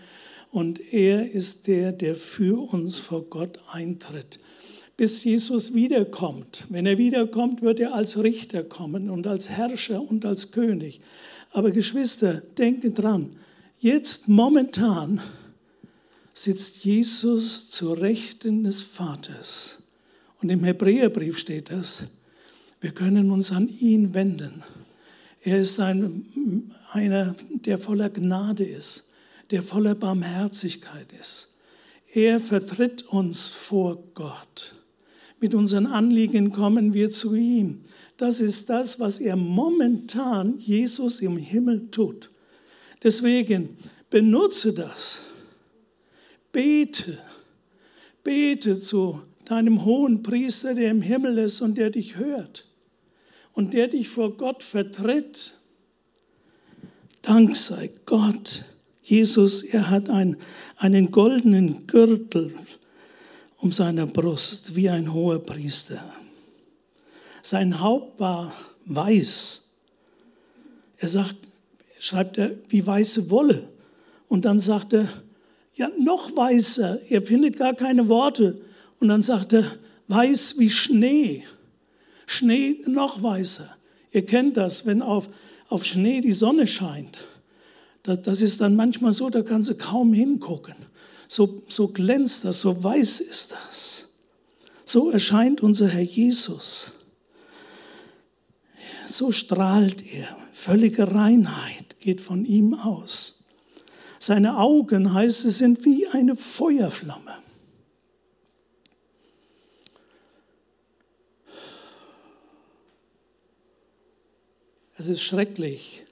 und 0.50 0.92
er 0.92 1.30
ist 1.30 1.66
der, 1.66 1.92
der 1.92 2.14
für 2.14 2.60
uns 2.72 2.98
vor 2.98 3.22
Gott 3.22 3.58
eintritt. 3.72 4.38
Bis 4.98 5.24
Jesus 5.24 5.72
wiederkommt. 5.72 6.66
Wenn 6.68 6.84
er 6.84 6.98
wiederkommt, 6.98 7.62
wird 7.62 7.80
er 7.80 7.94
als 7.94 8.22
Richter 8.22 8.62
kommen 8.62 9.08
und 9.08 9.26
als 9.26 9.48
Herrscher 9.48 10.02
und 10.02 10.26
als 10.26 10.52
König. 10.52 11.00
Aber 11.52 11.70
Geschwister, 11.70 12.42
denken 12.58 12.92
dran, 12.92 13.30
jetzt 13.80 14.28
momentan 14.28 15.20
sitzt 16.34 16.84
Jesus 16.84 17.70
zur 17.70 18.00
Rechten 18.00 18.64
des 18.64 18.80
Vaters. 18.80 19.84
Und 20.42 20.50
im 20.50 20.64
Hebräerbrief 20.64 21.38
steht 21.38 21.70
das. 21.70 22.08
Wir 22.80 22.92
können 22.92 23.30
uns 23.30 23.52
an 23.52 23.68
ihn 23.68 24.12
wenden. 24.12 24.62
Er 25.44 25.60
ist 25.60 25.80
ein, 25.80 26.24
einer, 26.92 27.34
der 27.50 27.76
voller 27.76 28.08
Gnade 28.10 28.64
ist, 28.64 29.10
der 29.50 29.62
voller 29.62 29.96
Barmherzigkeit 29.96 31.12
ist. 31.20 31.56
Er 32.14 32.38
vertritt 32.38 33.02
uns 33.08 33.48
vor 33.48 34.04
Gott. 34.14 34.76
Mit 35.40 35.54
unseren 35.54 35.86
Anliegen 35.86 36.52
kommen 36.52 36.94
wir 36.94 37.10
zu 37.10 37.34
ihm. 37.34 37.80
Das 38.16 38.40
ist 38.40 38.70
das, 38.70 39.00
was 39.00 39.18
er 39.18 39.34
momentan 39.34 40.58
Jesus 40.58 41.20
im 41.20 41.36
Himmel 41.36 41.90
tut. 41.90 42.30
Deswegen 43.02 43.76
benutze 44.10 44.72
das. 44.72 45.24
Bete. 46.52 47.18
Bete 48.22 48.78
zu 48.78 49.22
deinem 49.46 49.84
hohen 49.84 50.22
Priester, 50.22 50.74
der 50.74 50.92
im 50.92 51.02
Himmel 51.02 51.38
ist 51.38 51.60
und 51.62 51.76
der 51.76 51.90
dich 51.90 52.16
hört 52.16 52.66
und 53.52 53.74
der 53.74 53.88
dich 53.88 54.08
vor 54.08 54.36
Gott 54.36 54.62
vertritt. 54.62 55.58
Dank 57.22 57.54
sei 57.56 57.90
Gott. 58.06 58.64
Jesus, 59.02 59.62
er 59.62 59.90
hat 59.90 60.10
ein, 60.10 60.36
einen 60.76 61.10
goldenen 61.10 61.86
Gürtel 61.86 62.54
um 63.58 63.72
seine 63.72 64.06
Brust 64.06 64.74
wie 64.74 64.88
ein 64.88 65.12
hoher 65.12 65.38
Priester. 65.40 66.02
Sein 67.42 67.80
Haupt 67.80 68.18
war 68.20 68.52
weiß. 68.86 69.70
Er 70.98 71.08
sagt, 71.08 71.36
schreibt 71.98 72.38
er, 72.38 72.52
wie 72.68 72.84
weiße 72.84 73.30
Wolle. 73.30 73.68
Und 74.28 74.44
dann 74.44 74.58
sagt 74.58 74.92
er, 74.92 75.08
ja, 75.74 75.88
noch 75.98 76.34
weißer. 76.36 77.00
Er 77.08 77.22
findet 77.22 77.56
gar 77.56 77.74
keine 77.74 78.08
Worte. 78.08 78.60
Und 79.00 79.08
dann 79.08 79.22
sagt 79.22 79.52
er, 79.52 79.64
weiß 80.08 80.58
wie 80.58 80.70
Schnee. 80.70 81.44
Schnee 82.26 82.78
noch 82.86 83.22
weißer. 83.22 83.76
Ihr 84.12 84.26
kennt 84.26 84.56
das, 84.56 84.86
wenn 84.86 85.02
auf, 85.02 85.28
auf 85.68 85.84
Schnee 85.84 86.20
die 86.20 86.32
Sonne 86.32 86.66
scheint. 86.66 87.26
Das, 88.02 88.22
das 88.22 88.42
ist 88.42 88.60
dann 88.60 88.76
manchmal 88.76 89.12
so, 89.12 89.30
da 89.30 89.42
kannst 89.42 89.70
du 89.70 89.74
kaum 89.74 90.12
hingucken. 90.12 90.74
So, 91.28 91.62
so 91.68 91.88
glänzt 91.88 92.44
das, 92.44 92.60
so 92.60 92.82
weiß 92.82 93.20
ist 93.20 93.52
das. 93.52 94.08
So 94.84 95.10
erscheint 95.10 95.62
unser 95.62 95.88
Herr 95.88 96.02
Jesus. 96.02 96.92
So 99.06 99.32
strahlt 99.32 100.04
er. 100.12 100.28
Völlige 100.52 101.14
Reinheit 101.14 101.98
geht 102.00 102.20
von 102.20 102.44
ihm 102.44 102.74
aus. 102.74 103.44
Seine 104.18 104.58
Augen, 104.58 105.14
heißt 105.14 105.44
es, 105.46 105.58
sind 105.58 105.84
wie 105.84 106.06
eine 106.08 106.36
Feuerflamme. 106.36 107.34
Es 115.02 115.08
ist 115.08 115.22
schrecklich, 115.22 116.06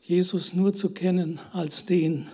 Jesus 0.00 0.54
nur 0.54 0.74
zu 0.74 0.92
kennen 0.92 1.38
als 1.52 1.86
den, 1.86 2.26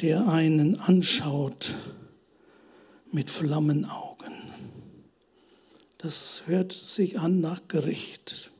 der 0.00 0.26
einen 0.28 0.80
anschaut 0.80 1.76
mit 3.12 3.28
Flammenaugen. 3.28 4.32
Das 5.98 6.44
hört 6.46 6.72
sich 6.72 7.18
an 7.18 7.42
nach 7.42 7.68
Gericht. 7.68 8.50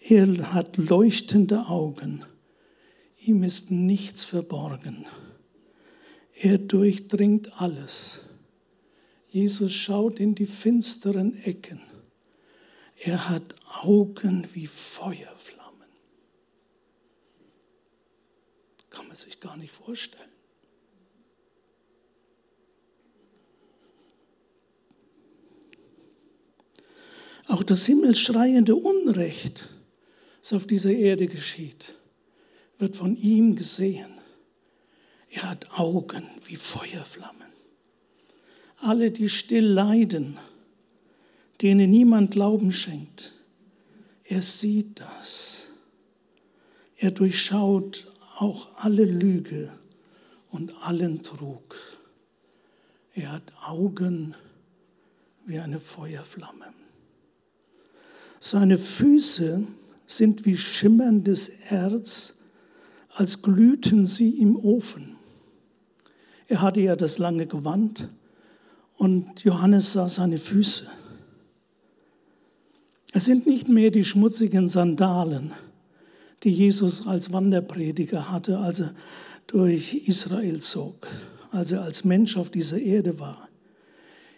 Er 0.00 0.52
hat 0.52 0.78
leuchtende 0.78 1.66
Augen. 1.66 2.24
Ihm 3.20 3.44
ist 3.44 3.70
nichts 3.70 4.24
verborgen. 4.24 5.06
Er 6.40 6.58
durchdringt 6.58 7.62
alles. 7.62 8.22
Jesus 9.28 9.70
schaut 9.70 10.18
in 10.18 10.34
die 10.34 10.46
finsteren 10.46 11.36
Ecken. 11.44 11.80
Er 13.04 13.28
hat 13.28 13.56
Augen 13.80 14.46
wie 14.52 14.66
Feuerflammen. 14.66 15.88
Kann 18.90 19.06
man 19.08 19.16
sich 19.16 19.40
gar 19.40 19.56
nicht 19.56 19.72
vorstellen. 19.72 20.30
Auch 27.48 27.62
das 27.62 27.84
himmelschreiende 27.86 28.76
Unrecht, 28.76 29.68
das 30.40 30.52
auf 30.52 30.66
dieser 30.66 30.92
Erde 30.92 31.26
geschieht, 31.26 31.96
wird 32.78 32.96
von 32.96 33.16
ihm 33.16 33.56
gesehen. 33.56 34.18
Er 35.28 35.50
hat 35.50 35.78
Augen 35.78 36.26
wie 36.46 36.56
Feuerflammen. 36.56 37.48
Alle, 38.78 39.10
die 39.10 39.28
still 39.28 39.66
leiden, 39.66 40.38
denen 41.60 41.90
niemand 41.90 42.32
Glauben 42.32 42.72
schenkt. 42.72 43.32
Er 44.24 44.42
sieht 44.42 45.00
das. 45.00 45.72
Er 46.96 47.10
durchschaut 47.10 48.12
auch 48.38 48.68
alle 48.84 49.04
Lüge 49.04 49.72
und 50.50 50.72
allen 50.82 51.22
Trug. 51.22 51.76
Er 53.14 53.32
hat 53.32 53.52
Augen 53.66 54.34
wie 55.44 55.58
eine 55.58 55.78
Feuerflamme. 55.78 56.66
Seine 58.38 58.78
Füße 58.78 59.66
sind 60.06 60.44
wie 60.44 60.56
schimmerndes 60.56 61.48
Erz, 61.70 62.34
als 63.10 63.42
glühten 63.42 64.06
sie 64.06 64.40
im 64.40 64.56
Ofen. 64.56 65.16
Er 66.48 66.62
hatte 66.62 66.80
ja 66.80 66.96
das 66.96 67.18
lange 67.18 67.46
Gewand 67.46 68.08
und 68.96 69.42
Johannes 69.44 69.92
sah 69.92 70.08
seine 70.08 70.38
Füße. 70.38 70.90
Es 73.12 73.26
sind 73.26 73.46
nicht 73.46 73.68
mehr 73.68 73.90
die 73.90 74.04
schmutzigen 74.04 74.68
Sandalen, 74.68 75.52
die 76.44 76.50
Jesus 76.50 77.06
als 77.06 77.30
Wanderprediger 77.30 78.32
hatte, 78.32 78.58
als 78.58 78.80
er 78.80 78.94
durch 79.46 80.08
Israel 80.08 80.60
zog, 80.60 81.06
als 81.50 81.72
er 81.72 81.82
als 81.82 82.04
Mensch 82.04 82.38
auf 82.38 82.48
dieser 82.48 82.80
Erde 82.80 83.20
war. 83.20 83.48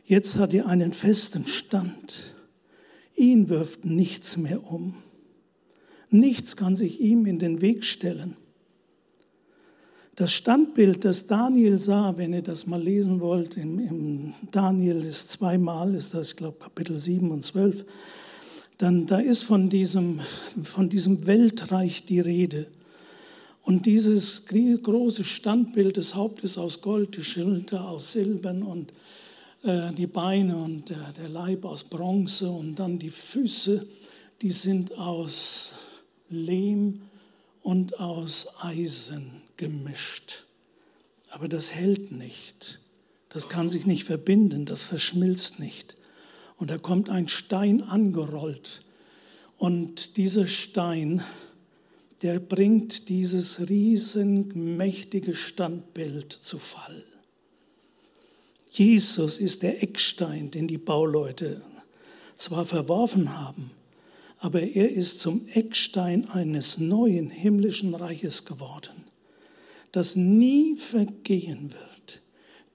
Jetzt 0.04 0.36
hat 0.36 0.52
er 0.54 0.66
einen 0.66 0.92
festen 0.92 1.46
Stand. 1.46 2.34
Ihn 3.16 3.48
wirft 3.48 3.84
nichts 3.84 4.36
mehr 4.36 4.68
um. 4.68 4.94
Nichts 6.10 6.56
kann 6.56 6.74
sich 6.74 7.00
ihm 7.00 7.26
in 7.26 7.38
den 7.38 7.60
Weg 7.60 7.84
stellen. 7.84 8.36
Das 10.16 10.32
Standbild, 10.32 11.04
das 11.04 11.26
Daniel 11.26 11.78
sah, 11.78 12.16
wenn 12.16 12.34
ihr 12.34 12.42
das 12.42 12.66
mal 12.66 12.82
lesen 12.82 13.20
wollt, 13.20 13.56
im, 13.56 14.34
Daniel 14.50 15.02
ist 15.04 15.30
zweimal, 15.30 15.94
ist 15.94 16.14
das, 16.14 16.30
ich 16.30 16.36
glaube, 16.36 16.58
Kapitel 16.58 16.98
7 16.98 17.30
und 17.30 17.42
12, 17.42 17.84
dann 18.78 19.06
da 19.06 19.18
ist 19.18 19.44
von 19.44 19.70
diesem, 19.70 20.20
von 20.64 20.88
diesem 20.88 21.26
Weltreich 21.26 22.06
die 22.06 22.20
Rede. 22.20 22.66
Und 23.62 23.86
dieses 23.86 24.46
große 24.46 25.24
Standbild 25.24 25.96
des 25.96 26.14
Hauptes 26.14 26.58
aus 26.58 26.82
Gold, 26.82 27.16
die 27.16 27.24
Schilder 27.24 27.88
aus 27.88 28.12
Silbern 28.12 28.62
und 28.62 28.92
äh, 29.62 29.92
die 29.94 30.06
Beine 30.06 30.56
und 30.56 30.90
der, 30.90 31.12
der 31.16 31.30
Leib 31.30 31.64
aus 31.64 31.84
Bronze 31.84 32.50
und 32.50 32.78
dann 32.78 32.98
die 32.98 33.10
Füße, 33.10 33.86
die 34.42 34.52
sind 34.52 34.98
aus 34.98 35.72
Lehm 36.28 37.00
und 37.62 37.98
aus 37.98 38.48
Eisen 38.60 39.40
gemischt. 39.56 40.44
Aber 41.30 41.48
das 41.48 41.74
hält 41.74 42.12
nicht. 42.12 42.80
Das 43.30 43.48
kann 43.48 43.68
sich 43.68 43.86
nicht 43.86 44.04
verbinden, 44.04 44.66
das 44.66 44.82
verschmilzt 44.82 45.58
nicht. 45.58 45.96
Und 46.56 46.70
da 46.70 46.78
kommt 46.78 47.08
ein 47.08 47.28
Stein 47.28 47.82
angerollt. 47.82 48.82
Und 49.58 50.16
dieser 50.16 50.46
Stein, 50.46 51.22
der 52.22 52.38
bringt 52.38 53.08
dieses 53.08 53.68
riesenmächtige 53.68 55.34
Standbild 55.34 56.32
zu 56.32 56.58
Fall. 56.58 57.02
Jesus 58.70 59.38
ist 59.38 59.62
der 59.62 59.82
Eckstein, 59.82 60.50
den 60.50 60.66
die 60.66 60.78
Bauleute 60.78 61.62
zwar 62.34 62.66
verworfen 62.66 63.38
haben, 63.38 63.70
aber 64.38 64.62
er 64.62 64.90
ist 64.90 65.20
zum 65.20 65.46
Eckstein 65.48 66.28
eines 66.30 66.78
neuen 66.78 67.30
himmlischen 67.30 67.94
Reiches 67.94 68.44
geworden, 68.44 69.04
das 69.92 70.16
nie 70.16 70.74
vergehen 70.74 71.72
wird, 71.72 72.20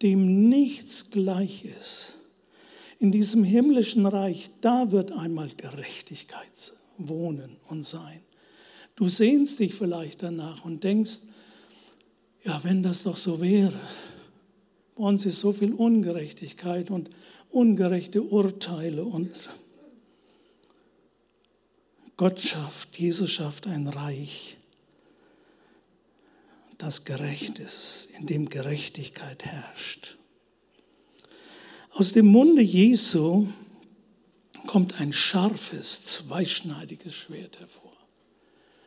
dem 0.01 0.47
nichts 0.47 1.11
gleich 1.11 1.65
ist 1.65 2.18
in 2.99 3.11
diesem 3.11 3.43
himmlischen 3.43 4.05
Reich, 4.05 4.51
da 4.61 4.91
wird 4.91 5.13
einmal 5.13 5.49
Gerechtigkeit 5.55 6.73
wohnen 6.97 7.55
und 7.67 7.85
sein. 7.85 8.21
Du 8.95 9.07
sehnst 9.07 9.59
dich 9.59 9.73
vielleicht 9.73 10.21
danach 10.21 10.65
und 10.65 10.83
denkst, 10.83 11.21
ja, 12.43 12.61
wenn 12.63 12.83
das 12.83 13.03
doch 13.03 13.15
so 13.15 13.39
wäre. 13.39 13.79
Bei 14.95 15.03
uns 15.05 15.25
ist 15.25 15.39
so 15.39 15.53
viel 15.53 15.73
Ungerechtigkeit 15.73 16.91
und 16.91 17.09
ungerechte 17.49 18.21
Urteile 18.21 19.05
und 19.05 19.31
Gott 22.17 22.41
schafft, 22.41 22.97
Jesus 22.97 23.31
schafft 23.31 23.65
ein 23.65 23.87
Reich, 23.87 24.57
das 26.77 27.05
gerecht 27.05 27.59
ist, 27.59 28.09
in 28.19 28.25
dem 28.25 28.49
Gerechtigkeit 28.49 29.45
herrscht. 29.45 30.18
Aus 31.93 32.13
dem 32.13 32.27
Munde 32.27 32.61
Jesu 32.61 33.47
kommt 34.67 34.99
ein 34.99 35.11
scharfes, 35.11 36.03
zweischneidiges 36.03 37.13
Schwert 37.13 37.59
hervor. 37.59 37.91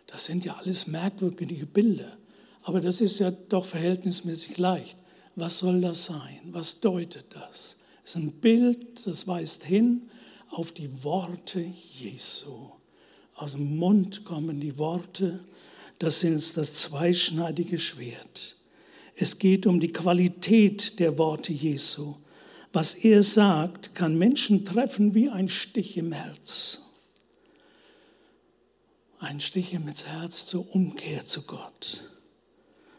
Das 0.07 0.27
sind 0.27 0.45
ja 0.45 0.57
alles 0.57 0.87
merkwürdige 0.87 1.67
Bilder, 1.67 2.17
aber 2.63 2.81
das 2.81 3.01
ist 3.01 3.19
ja 3.19 3.31
doch 3.31 3.65
verhältnismäßig 3.65 4.59
leicht. 4.59 4.97
Was 5.35 5.59
soll 5.59 5.81
das 5.81 6.05
sein? 6.05 6.41
Was 6.53 6.81
deutet 6.81 7.25
das? 7.31 7.79
Es 8.05 8.11
ist 8.11 8.17
ein 8.17 8.33
Bild, 8.41 9.07
das 9.07 9.27
weist 9.27 9.65
hin 9.65 10.11
auf 10.51 10.73
die 10.73 11.03
Worte 11.03 11.61
Jesu. 11.61 12.73
Aus 13.35 13.53
dem 13.53 13.77
Mund 13.79 14.25
kommen 14.25 14.61
die 14.61 14.79
Worte, 14.79 15.41
das 15.99 16.23
ist 16.23 16.57
das 16.57 16.75
zweischneidige 16.75 17.79
Schwert. 17.79 18.57
Es 19.15 19.39
geht 19.39 19.67
um 19.67 19.81
die 19.81 19.93
Qualität 19.93 20.99
der 20.99 21.17
Worte 21.19 21.53
Jesu. 21.53 22.15
Was 22.73 22.95
er 22.95 23.23
sagt, 23.23 23.95
kann 23.95 24.19
Menschen 24.19 24.65
treffen 24.65 25.15
wie 25.15 25.29
ein 25.29 25.49
Stich 25.49 25.97
im 25.97 26.13
Herz. 26.13 26.93
Ein 29.19 29.41
Stich 29.41 29.75
ins 29.75 30.07
Herz 30.07 30.47
zur 30.47 30.75
Umkehr 30.75 31.27
zu 31.27 31.43
Gott. 31.43 32.05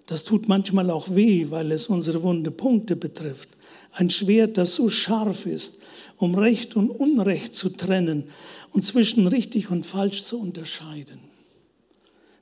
Das 0.06 0.24
tut 0.24 0.48
manchmal 0.48 0.90
auch 0.92 1.16
weh, 1.16 1.48
weil 1.50 1.72
es 1.72 1.88
unsere 1.88 2.22
wunde 2.24 2.52
Punkte 2.52 2.96
betrifft. 2.96 3.50
Ein 3.94 4.10
Schwert, 4.10 4.58
das 4.58 4.76
so 4.76 4.90
scharf 4.90 5.46
ist, 5.46 5.82
um 6.18 6.36
Recht 6.36 6.76
und 6.76 6.90
Unrecht 6.90 7.56
zu 7.56 7.70
trennen 7.70 8.26
und 8.72 8.86
zwischen 8.86 9.28
richtig 9.28 9.70
und 9.70 9.86
falsch 9.86 10.24
zu 10.24 10.40
unterscheiden. 10.40 11.20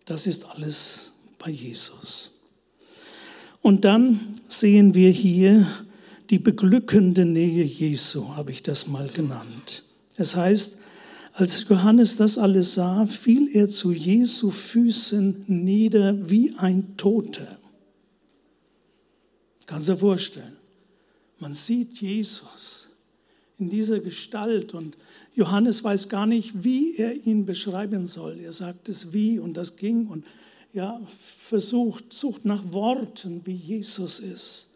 Das 0.06 0.28
ist 0.28 0.46
alles 0.46 1.14
bei 1.40 1.50
Jesus. 1.50 2.40
Und 3.62 3.86
dann 3.86 4.20
sehen 4.48 4.94
wir 4.94 5.10
hier 5.10 5.68
die 6.32 6.40
beglückende 6.40 7.26
Nähe 7.26 7.66
Jesu, 7.66 8.36
habe 8.36 8.52
ich 8.52 8.64
das 8.64 8.88
mal 8.88 9.10
genannt. 9.10 9.84
Es 10.16 10.36
heißt, 10.36 10.80
als 11.34 11.68
Johannes 11.68 12.16
das 12.18 12.38
alles 12.38 12.74
sah, 12.74 13.06
fiel 13.06 13.50
er 13.54 13.70
zu 13.70 13.92
Jesu 13.92 14.50
Füßen 14.50 15.44
nieder 15.48 16.30
wie 16.30 16.54
ein 16.58 16.96
Toter. 16.96 17.60
Kannst 19.66 19.90
du 19.90 19.94
dir 19.94 19.98
vorstellen? 20.00 20.56
Man 21.40 21.54
sieht 21.54 22.02
Jesus 22.02 22.90
in 23.58 23.70
dieser 23.70 24.00
Gestalt 24.00 24.74
und 24.74 24.98
Johannes 25.36 25.84
weiß 25.84 26.08
gar 26.08 26.26
nicht, 26.26 26.64
wie 26.64 26.96
er 26.96 27.14
ihn 27.26 27.46
beschreiben 27.46 28.08
soll. 28.08 28.40
Er 28.40 28.54
sagt 28.54 28.88
es 28.88 29.12
wie 29.12 29.38
und 29.38 29.58
das 29.58 29.76
ging 29.76 30.08
und 30.08 30.26
ja, 30.74 31.00
versucht, 31.20 32.14
sucht 32.14 32.46
nach 32.46 32.72
Worten, 32.72 33.42
wie 33.46 33.56
Jesus 33.56 34.20
ist. 34.20 34.71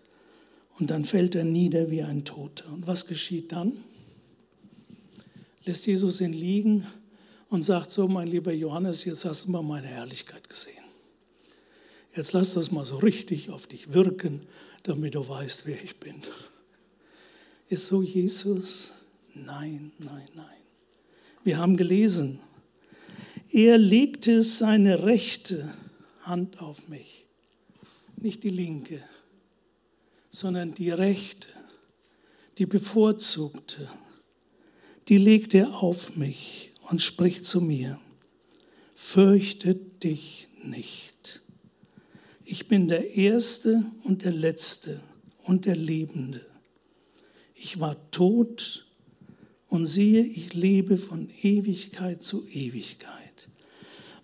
Und 0.79 0.91
dann 0.91 1.05
fällt 1.05 1.35
er 1.35 1.45
nieder 1.45 1.89
wie 1.89 2.03
ein 2.03 2.25
Toter. 2.25 2.71
Und 2.71 2.85
was 2.85 3.07
geschieht 3.07 3.51
dann? 3.51 3.71
Lässt 5.63 5.87
Jesus 5.87 6.21
ihn 6.21 6.33
liegen 6.33 6.85
und 7.49 7.63
sagt 7.63 7.91
so, 7.91 8.07
mein 8.07 8.27
lieber 8.27 8.53
Johannes, 8.53 9.05
jetzt 9.05 9.25
hast 9.25 9.45
du 9.45 9.51
mal 9.51 9.63
meine 9.63 9.87
Herrlichkeit 9.87 10.47
gesehen. 10.49 10.83
Jetzt 12.15 12.33
lass 12.33 12.53
das 12.53 12.71
mal 12.71 12.85
so 12.85 12.97
richtig 12.97 13.49
auf 13.49 13.67
dich 13.67 13.93
wirken, 13.93 14.41
damit 14.83 15.15
du 15.15 15.27
weißt, 15.27 15.65
wer 15.65 15.81
ich 15.83 15.99
bin. 15.99 16.15
Ist 17.67 17.87
so 17.87 18.01
Jesus? 18.01 18.93
Nein, 19.33 19.91
nein, 19.99 20.27
nein. 20.35 20.45
Wir 21.43 21.57
haben 21.57 21.77
gelesen, 21.77 22.39
er 23.51 23.77
legte 23.77 24.43
seine 24.43 25.03
rechte 25.03 25.73
Hand 26.21 26.59
auf 26.59 26.87
mich, 26.89 27.27
nicht 28.17 28.43
die 28.43 28.49
linke 28.49 29.01
sondern 30.35 30.73
die 30.73 30.89
rechte, 30.89 31.47
die 32.57 32.65
bevorzugte, 32.65 33.87
die 35.07 35.17
legt 35.17 35.53
er 35.53 35.81
auf 35.81 36.17
mich 36.17 36.73
und 36.89 37.01
spricht 37.01 37.45
zu 37.45 37.61
mir, 37.61 37.97
fürchte 38.95 39.75
dich 39.75 40.49
nicht. 40.63 41.41
Ich 42.43 42.67
bin 42.67 42.89
der 42.89 43.15
Erste 43.15 43.85
und 44.03 44.25
der 44.25 44.33
Letzte 44.33 44.99
und 45.45 45.65
der 45.65 45.77
Lebende. 45.77 46.45
Ich 47.55 47.79
war 47.79 47.95
tot 48.11 48.87
und 49.69 49.87
siehe, 49.87 50.21
ich 50.21 50.53
lebe 50.53 50.97
von 50.97 51.29
Ewigkeit 51.43 52.21
zu 52.21 52.45
Ewigkeit. 52.47 53.47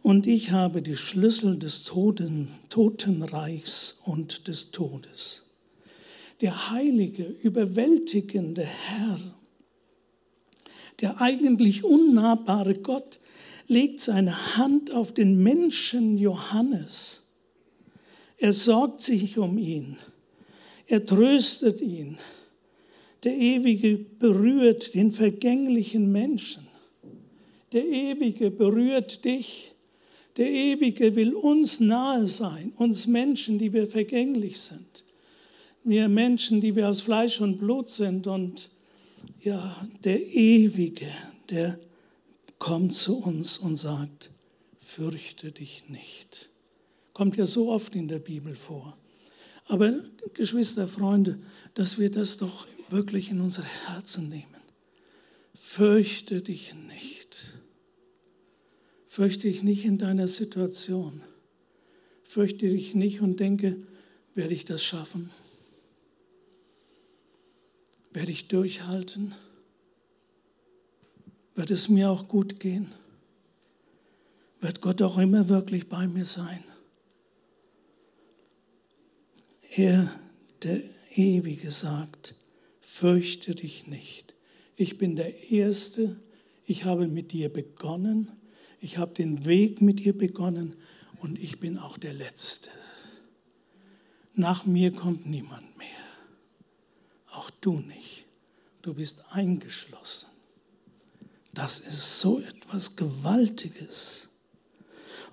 Und 0.01 0.27
ich 0.27 0.51
habe 0.51 0.81
die 0.81 0.97
Schlüssel 0.97 1.57
des 1.57 1.83
Toten, 1.83 2.49
Totenreichs 2.69 4.01
und 4.03 4.49
des 4.49 4.71
Todes 4.71 5.50
der 6.41 6.71
heilige, 6.71 7.23
überwältigende 7.23 8.63
Herr, 8.63 9.19
der 10.99 11.21
eigentlich 11.21 11.83
unnahbare 11.83 12.75
Gott, 12.75 13.19
legt 13.67 14.01
seine 14.01 14.57
Hand 14.57 14.91
auf 14.91 15.13
den 15.13 15.41
Menschen 15.43 16.17
Johannes. 16.17 17.27
Er 18.37 18.53
sorgt 18.53 19.01
sich 19.01 19.37
um 19.37 19.57
ihn. 19.57 19.97
Er 20.87 21.05
tröstet 21.05 21.79
ihn. 21.79 22.17
Der 23.23 23.37
Ewige 23.37 23.97
berührt 23.97 24.95
den 24.95 25.11
vergänglichen 25.11 26.11
Menschen. 26.11 26.67
Der 27.71 27.85
Ewige 27.85 28.49
berührt 28.49 29.23
dich. 29.25 29.75
Der 30.37 30.49
Ewige 30.49 31.15
will 31.15 31.33
uns 31.33 31.79
nahe 31.79 32.25
sein, 32.25 32.73
uns 32.77 33.05
Menschen, 33.05 33.59
die 33.59 33.71
wir 33.73 33.85
vergänglich 33.85 34.59
sind. 34.59 35.03
Wir 35.83 36.09
Menschen, 36.09 36.61
die 36.61 36.75
wir 36.75 36.87
aus 36.87 37.01
Fleisch 37.01 37.41
und 37.41 37.57
Blut 37.57 37.89
sind 37.89 38.27
und 38.27 38.69
ja, 39.41 39.87
der 40.03 40.21
Ewige, 40.21 41.11
der 41.49 41.79
kommt 42.59 42.93
zu 42.93 43.17
uns 43.17 43.57
und 43.57 43.75
sagt, 43.75 44.29
fürchte 44.77 45.51
dich 45.51 45.89
nicht. 45.89 46.49
Kommt 47.13 47.35
ja 47.37 47.45
so 47.45 47.71
oft 47.71 47.95
in 47.95 48.07
der 48.07 48.19
Bibel 48.19 48.55
vor. 48.55 48.97
Aber 49.65 50.03
Geschwister, 50.33 50.87
Freunde, 50.87 51.39
dass 51.73 51.97
wir 51.97 52.11
das 52.11 52.37
doch 52.37 52.67
wirklich 52.89 53.31
in 53.31 53.41
unsere 53.41 53.67
Herzen 53.87 54.29
nehmen. 54.29 54.45
Fürchte 55.55 56.41
dich 56.41 56.73
nicht. 56.89 57.57
Fürchte 59.07 59.47
dich 59.47 59.63
nicht 59.63 59.85
in 59.85 59.97
deiner 59.97 60.27
Situation. 60.27 61.21
Fürchte 62.23 62.69
dich 62.69 62.95
nicht 62.95 63.21
und 63.21 63.39
denke, 63.39 63.77
werde 64.33 64.53
ich 64.53 64.65
das 64.65 64.83
schaffen? 64.83 65.29
Werde 68.13 68.31
ich 68.31 68.47
durchhalten? 68.47 69.33
Wird 71.55 71.71
es 71.71 71.89
mir 71.89 72.09
auch 72.09 72.27
gut 72.27 72.59
gehen? 72.59 72.91
Wird 74.59 74.81
Gott 74.81 75.01
auch 75.01 75.17
immer 75.17 75.49
wirklich 75.49 75.89
bei 75.89 76.07
mir 76.07 76.25
sein? 76.25 76.63
Er, 79.75 80.13
der 80.63 80.81
Ewige, 81.15 81.71
sagt, 81.71 82.35
fürchte 82.79 83.55
dich 83.55 83.87
nicht. 83.87 84.35
Ich 84.75 84.97
bin 84.97 85.15
der 85.15 85.51
Erste, 85.51 86.19
ich 86.65 86.85
habe 86.85 87.07
mit 87.07 87.31
dir 87.31 87.49
begonnen, 87.49 88.27
ich 88.81 88.97
habe 88.97 89.13
den 89.13 89.45
Weg 89.45 89.81
mit 89.81 89.99
dir 89.99 90.17
begonnen 90.17 90.75
und 91.19 91.39
ich 91.39 91.59
bin 91.59 91.77
auch 91.77 91.97
der 91.97 92.13
Letzte. 92.13 92.69
Nach 94.33 94.65
mir 94.65 94.91
kommt 94.91 95.25
niemand 95.25 95.77
mehr, 95.77 95.87
auch 97.31 97.49
du 97.61 97.73
nicht. 97.79 98.25
Du 98.81 98.93
bist 98.93 99.23
eingeschlossen. 99.31 100.27
Das 101.53 101.79
ist 101.79 102.19
so 102.19 102.39
etwas 102.39 102.95
Gewaltiges. 102.95 104.29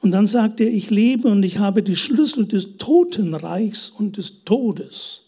Und 0.00 0.12
dann 0.12 0.26
sagt 0.26 0.60
er, 0.60 0.68
ich 0.68 0.90
lebe 0.90 1.28
und 1.28 1.42
ich 1.42 1.58
habe 1.58 1.82
die 1.82 1.96
Schlüssel 1.96 2.46
des 2.46 2.76
Totenreichs 2.78 3.90
und 3.90 4.16
des 4.16 4.44
Todes. 4.44 5.22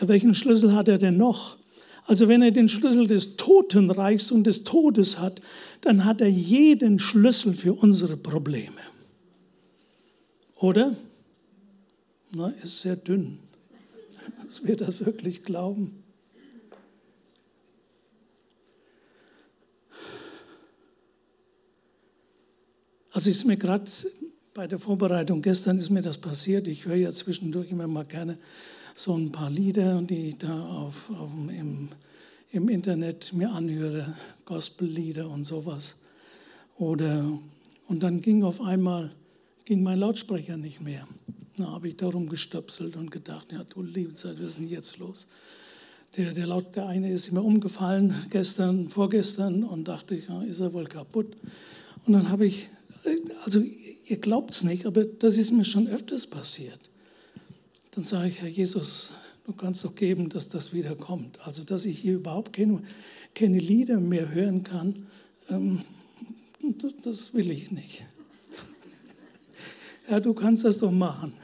Ja, 0.00 0.08
welchen 0.08 0.34
Schlüssel 0.34 0.74
hat 0.74 0.88
er 0.88 0.98
denn 0.98 1.16
noch? 1.16 1.56
Also 2.04 2.28
wenn 2.28 2.42
er 2.42 2.52
den 2.52 2.68
Schlüssel 2.68 3.06
des 3.06 3.36
Totenreichs 3.36 4.30
und 4.30 4.44
des 4.44 4.64
Todes 4.64 5.18
hat, 5.18 5.40
dann 5.80 6.04
hat 6.04 6.20
er 6.20 6.28
jeden 6.28 6.98
Schlüssel 6.98 7.54
für 7.54 7.74
unsere 7.74 8.16
Probleme. 8.16 8.80
Oder? 10.56 10.96
Na, 12.32 12.48
ist 12.62 12.82
sehr 12.82 12.96
dünn, 12.96 13.38
dass 14.46 14.66
wir 14.66 14.76
das 14.76 15.04
wirklich 15.04 15.44
glauben. 15.44 16.02
Also 23.12 23.30
ist 23.30 23.44
mir 23.44 23.56
gerade 23.56 23.90
bei 24.52 24.66
der 24.66 24.78
Vorbereitung 24.78 25.40
gestern 25.40 25.78
ist 25.78 25.90
mir 25.90 26.02
das 26.02 26.18
passiert. 26.18 26.66
Ich 26.66 26.84
höre 26.84 26.96
ja 26.96 27.12
zwischendurch 27.12 27.70
immer 27.70 27.86
mal 27.86 28.04
gerne 28.04 28.38
so 28.94 29.14
ein 29.14 29.32
paar 29.32 29.50
Lieder, 29.50 30.02
die 30.02 30.28
ich 30.28 30.38
da 30.38 30.66
auf, 30.68 31.10
auf 31.10 31.30
im, 31.34 31.88
im 32.52 32.68
Internet 32.68 33.32
mir 33.32 33.50
anhöre, 33.50 34.16
Gospellieder 34.44 35.28
und 35.28 35.44
sowas. 35.44 36.02
Oder, 36.76 37.26
und 37.88 38.02
dann 38.02 38.20
ging 38.20 38.42
auf 38.42 38.60
einmal 38.60 39.12
ging 39.66 39.82
mein 39.82 39.98
Lautsprecher 39.98 40.56
nicht 40.56 40.80
mehr. 40.80 41.06
Da 41.56 41.66
habe 41.66 41.88
ich 41.88 41.96
darum 41.96 42.28
gestöpselt 42.28 42.96
und 42.96 43.10
gedacht, 43.10 43.52
ja 43.52 43.64
du 43.64 43.82
liebe 43.82 44.14
Zeit, 44.14 44.38
was 44.38 44.50
ist 44.50 44.58
denn 44.58 44.68
jetzt 44.68 44.98
los? 44.98 45.28
Der, 46.16 46.32
der, 46.32 46.46
Laut, 46.46 46.76
der 46.76 46.86
eine 46.86 47.10
ist 47.10 47.32
mir 47.32 47.42
umgefallen 47.42 48.14
gestern, 48.30 48.88
vorgestern 48.88 49.64
und 49.64 49.88
dachte, 49.88 50.14
ja, 50.14 50.42
ist 50.42 50.60
er 50.60 50.72
wohl 50.72 50.86
kaputt. 50.86 51.36
Und 52.06 52.12
dann 52.12 52.30
habe 52.30 52.46
ich 52.46 52.70
also 53.44 53.62
ihr 54.06 54.16
glaubt 54.18 54.54
es 54.54 54.64
nicht, 54.64 54.86
aber 54.86 55.04
das 55.04 55.36
ist 55.36 55.52
mir 55.52 55.64
schon 55.64 55.88
öfters 55.88 56.26
passiert. 56.26 56.78
Dann 57.92 58.04
sage 58.04 58.28
ich, 58.28 58.40
Herr 58.42 58.48
Jesus, 58.48 59.12
du 59.46 59.52
kannst 59.52 59.84
doch 59.84 59.94
geben, 59.94 60.28
dass 60.28 60.48
das 60.48 60.72
wieder 60.72 60.94
kommt. 60.96 61.38
Also, 61.46 61.64
dass 61.64 61.84
ich 61.84 61.98
hier 61.98 62.14
überhaupt 62.14 62.52
keine, 62.52 62.82
keine 63.34 63.58
Lieder 63.58 64.00
mehr 64.00 64.32
hören 64.32 64.62
kann, 64.62 65.06
ähm, 65.48 65.80
das 67.04 67.34
will 67.34 67.50
ich 67.50 67.70
nicht. 67.70 68.04
Ja, 70.08 70.20
du 70.20 70.34
kannst 70.34 70.64
das 70.64 70.78
doch 70.78 70.92
machen. 70.92 71.34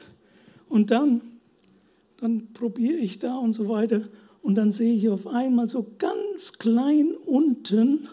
Und 0.72 0.90
dann, 0.90 1.20
dann 2.16 2.48
probiere 2.54 2.96
ich 2.96 3.18
da 3.18 3.36
und 3.36 3.52
so 3.52 3.68
weiter. 3.68 4.08
Und 4.40 4.54
dann 4.54 4.72
sehe 4.72 4.94
ich 4.94 5.06
auf 5.10 5.26
einmal 5.26 5.68
so 5.68 5.86
ganz 5.98 6.54
klein 6.54 7.12
unten 7.26 8.08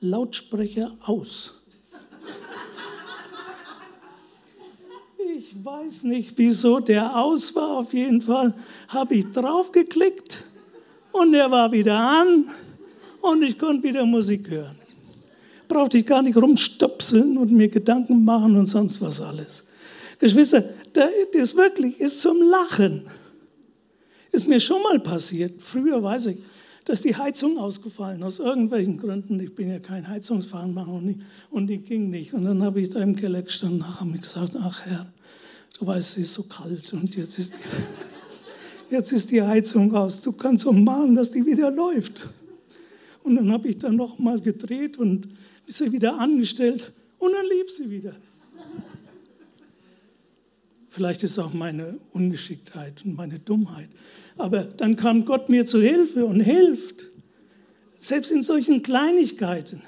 Lautsprecher 0.00 0.96
aus. 1.02 1.60
Ich 5.36 5.62
weiß 5.62 6.04
nicht, 6.04 6.38
wieso 6.38 6.80
der 6.80 7.14
aus 7.14 7.54
war. 7.54 7.76
Auf 7.80 7.92
jeden 7.92 8.22
Fall 8.22 8.54
habe 8.88 9.16
ich 9.16 9.26
draufgeklickt 9.32 10.46
und 11.12 11.34
er 11.34 11.50
war 11.50 11.70
wieder 11.70 11.98
an 11.98 12.46
und 13.20 13.42
ich 13.42 13.58
konnte 13.58 13.86
wieder 13.86 14.06
Musik 14.06 14.48
hören. 14.48 14.76
Brauchte 15.68 15.98
ich 15.98 16.06
gar 16.06 16.22
nicht 16.22 16.38
rumstopseln 16.38 17.36
und 17.36 17.52
mir 17.52 17.68
Gedanken 17.68 18.24
machen 18.24 18.56
und 18.56 18.66
sonst 18.66 19.02
was 19.02 19.20
alles. 19.20 19.69
Geschwister, 20.20 20.62
das 20.92 21.56
wirklich 21.56 21.98
ist 21.98 22.20
zum 22.20 22.42
Lachen. 22.42 23.02
Ist 24.32 24.46
mir 24.46 24.60
schon 24.60 24.82
mal 24.82 25.00
passiert. 25.00 25.60
Früher 25.60 26.02
weiß 26.02 26.26
ich, 26.26 26.38
dass 26.84 27.00
die 27.00 27.16
Heizung 27.16 27.58
ausgefallen 27.58 28.22
aus 28.22 28.38
irgendwelchen 28.38 28.96
Gründen. 28.98 29.40
Ich 29.40 29.54
bin 29.54 29.70
ja 29.70 29.80
kein 29.80 30.06
Heizungsfahrer 30.06 31.02
und, 31.50 31.66
die 31.66 31.78
ging 31.78 32.10
nicht. 32.10 32.32
Und 32.32 32.44
dann 32.44 32.62
habe 32.62 32.80
ich 32.80 32.90
da 32.90 33.00
im 33.00 33.16
Keller 33.16 33.42
gestanden 33.42 33.80
und 33.80 34.00
habe 34.00 34.18
gesagt, 34.18 34.52
ach 34.60 34.86
Herr, 34.86 35.12
Du 35.80 35.86
weißt, 35.86 36.18
es 36.18 36.18
ist 36.18 36.34
so 36.34 36.42
kalt 36.42 36.92
und 36.92 37.16
jetzt 37.16 37.38
ist, 37.38 37.54
jetzt 38.90 39.12
ist 39.12 39.30
die 39.30 39.40
Heizung 39.40 39.94
aus. 39.94 40.20
Du 40.20 40.30
kannst 40.30 40.64
so 40.64 40.72
mahnen, 40.72 41.14
dass 41.14 41.30
die 41.30 41.44
wieder 41.46 41.70
läuft. 41.70 42.28
Und 43.22 43.36
dann 43.36 43.50
habe 43.50 43.68
ich 43.68 43.78
dann 43.78 43.96
noch 43.96 44.18
mal 44.18 44.38
gedreht 44.38 44.98
und 44.98 45.26
sie 45.66 45.90
wieder 45.90 46.18
angestellt 46.18 46.92
und 47.18 47.32
dann 47.32 47.46
lief 47.46 47.70
sie 47.70 47.90
wieder. 47.90 48.12
Vielleicht 50.90 51.22
ist 51.22 51.32
es 51.32 51.38
auch 51.38 51.54
meine 51.54 51.98
Ungeschicktheit 52.12 53.04
und 53.04 53.16
meine 53.16 53.38
Dummheit. 53.38 53.88
Aber 54.36 54.64
dann 54.64 54.96
kam 54.96 55.24
Gott 55.24 55.48
mir 55.48 55.64
zu 55.64 55.80
Hilfe 55.80 56.26
und 56.26 56.40
hilft. 56.40 57.06
Selbst 57.98 58.30
in 58.30 58.42
solchen 58.42 58.82
Kleinigkeiten. 58.82 59.82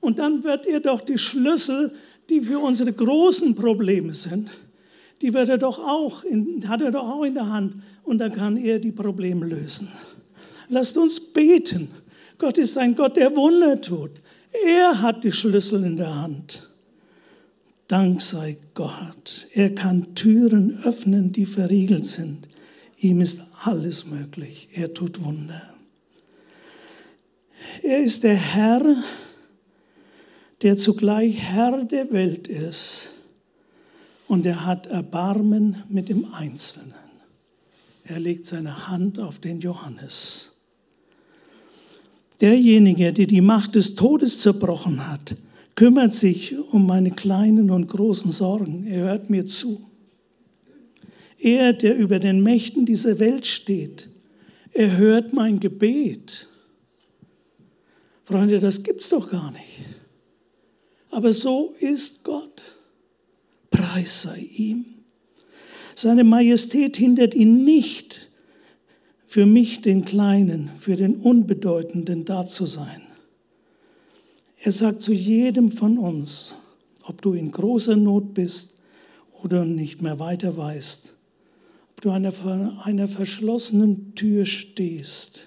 Und 0.00 0.18
dann 0.18 0.42
wird 0.42 0.66
er 0.66 0.80
doch 0.80 1.02
die 1.02 1.18
Schlüssel, 1.18 1.92
die 2.30 2.40
für 2.40 2.58
unsere 2.58 2.92
großen 2.92 3.54
Probleme 3.54 4.14
sind, 4.14 4.50
die 5.22 5.32
wird 5.32 5.48
er 5.48 5.58
doch 5.58 5.78
auch 5.78 6.24
in, 6.24 6.68
hat 6.68 6.82
er 6.82 6.90
doch 6.90 7.08
auch 7.08 7.24
in 7.24 7.34
der 7.34 7.48
Hand 7.48 7.74
und 8.04 8.18
dann 8.18 8.32
kann 8.32 8.56
er 8.56 8.78
die 8.78 8.92
Probleme 8.92 9.46
lösen. 9.46 9.90
Lasst 10.68 10.96
uns 10.96 11.20
beten. 11.20 11.90
Gott 12.38 12.58
ist 12.58 12.76
ein 12.76 12.94
Gott, 12.94 13.16
der 13.16 13.34
Wunder 13.34 13.80
tut. 13.80 14.10
Er 14.64 15.00
hat 15.00 15.24
die 15.24 15.32
Schlüssel 15.32 15.84
in 15.84 15.96
der 15.96 16.14
Hand. 16.14 16.68
Dank 17.88 18.20
sei 18.20 18.56
Gott. 18.74 19.46
Er 19.52 19.74
kann 19.74 20.14
Türen 20.14 20.82
öffnen, 20.82 21.32
die 21.32 21.46
verriegelt 21.46 22.04
sind. 22.04 22.48
Ihm 22.98 23.20
ist 23.20 23.42
alles 23.62 24.06
möglich. 24.06 24.68
Er 24.72 24.92
tut 24.92 25.22
Wunder. 25.24 25.62
Er 27.82 28.00
ist 28.00 28.24
der 28.24 28.34
Herr, 28.34 28.96
der 30.62 30.76
zugleich 30.76 31.38
Herr 31.38 31.84
der 31.84 32.10
Welt 32.10 32.48
ist 32.48 33.12
und 34.26 34.46
er 34.46 34.66
hat 34.66 34.86
Erbarmen 34.86 35.82
mit 35.88 36.08
dem 36.08 36.26
Einzelnen. 36.34 36.94
Er 38.04 38.18
legt 38.18 38.46
seine 38.46 38.88
Hand 38.88 39.18
auf 39.18 39.38
den 39.38 39.60
Johannes. 39.60 40.62
Derjenige, 42.40 43.12
der 43.12 43.26
die 43.26 43.40
Macht 43.40 43.74
des 43.74 43.94
Todes 43.94 44.40
zerbrochen 44.40 45.08
hat, 45.08 45.36
kümmert 45.76 46.14
sich 46.14 46.58
um 46.72 46.86
meine 46.86 47.12
kleinen 47.12 47.70
und 47.70 47.86
großen 47.86 48.32
Sorgen. 48.32 48.86
Er 48.86 49.04
hört 49.04 49.30
mir 49.30 49.46
zu. 49.46 49.86
Er, 51.38 51.72
der 51.72 51.96
über 51.96 52.18
den 52.18 52.42
Mächten 52.42 52.86
dieser 52.86 53.20
Welt 53.20 53.46
steht, 53.46 54.08
er 54.72 54.96
hört 54.96 55.32
mein 55.32 55.60
Gebet. 55.60 56.48
Freunde, 58.24 58.58
das 58.58 58.82
gibt's 58.82 59.10
doch 59.10 59.30
gar 59.30 59.52
nicht. 59.52 59.80
Aber 61.10 61.32
so 61.32 61.74
ist 61.78 62.24
Gott. 62.24 62.62
Preis 63.70 64.22
sei 64.22 64.48
ihm. 64.56 64.84
Seine 65.94 66.24
Majestät 66.24 66.96
hindert 66.96 67.34
ihn 67.34 67.64
nicht, 67.64 68.30
für 69.26 69.46
mich, 69.46 69.82
den 69.82 70.04
Kleinen, 70.04 70.70
für 70.78 70.96
den 70.96 71.16
Unbedeutenden 71.16 72.24
da 72.24 72.46
zu 72.46 72.66
sein. 72.66 73.05
Er 74.66 74.72
sagt 74.72 75.00
zu 75.00 75.12
jedem 75.12 75.70
von 75.70 75.96
uns, 75.96 76.56
ob 77.04 77.22
du 77.22 77.34
in 77.34 77.52
großer 77.52 77.94
Not 77.94 78.34
bist 78.34 78.80
oder 79.44 79.64
nicht 79.64 80.02
mehr 80.02 80.18
weiter 80.18 80.56
weißt, 80.56 81.12
ob 81.92 82.00
du 82.00 82.10
an 82.10 82.26
einer 82.80 83.06
verschlossenen 83.06 84.16
Tür 84.16 84.44
stehst, 84.44 85.46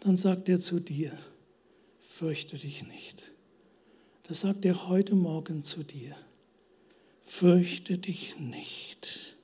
dann 0.00 0.18
sagt 0.18 0.50
er 0.50 0.60
zu 0.60 0.80
dir, 0.80 1.16
fürchte 1.98 2.58
dich 2.58 2.86
nicht. 2.88 3.32
Das 4.24 4.40
sagt 4.40 4.66
er 4.66 4.90
heute 4.90 5.14
Morgen 5.14 5.64
zu 5.64 5.82
dir. 5.82 6.14
Fürchte 7.22 7.96
dich 7.96 8.38
nicht. 8.38 9.34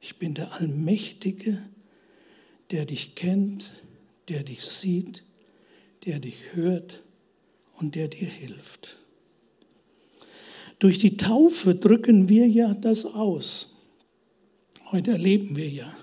Ich 0.00 0.14
bin 0.14 0.34
der 0.34 0.52
Allmächtige, 0.52 1.60
der 2.70 2.84
dich 2.84 3.16
kennt, 3.16 3.72
der 4.28 4.44
dich 4.44 4.62
sieht, 4.62 5.24
der 6.04 6.20
dich 6.20 6.36
hört 6.52 7.02
und 7.78 7.94
der 7.94 8.08
dir 8.08 8.28
hilft. 8.28 8.98
Durch 10.78 10.98
die 10.98 11.16
Taufe 11.16 11.74
drücken 11.74 12.28
wir 12.28 12.46
ja 12.46 12.74
das 12.74 13.04
aus. 13.06 13.76
Heute 14.92 15.12
erleben 15.12 15.56
wir 15.56 15.68
ja, 15.68 15.96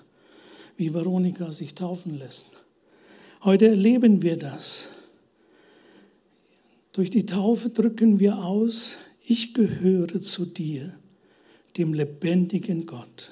wie 0.78 0.94
Veronika 0.94 1.52
sich 1.52 1.76
taufen 1.76 2.18
lässt. 2.18 2.50
Heute 3.44 3.68
erleben 3.68 4.22
wir 4.22 4.38
das. 4.38 4.90
Durch 6.92 7.10
die 7.10 7.26
Taufe 7.26 7.70
drücken 7.70 8.20
wir 8.20 8.38
aus, 8.38 9.00
ich 9.26 9.54
gehöre 9.54 10.22
zu 10.22 10.46
dir, 10.46 10.94
dem 11.78 11.94
lebendigen 11.94 12.86
Gott. 12.86 13.32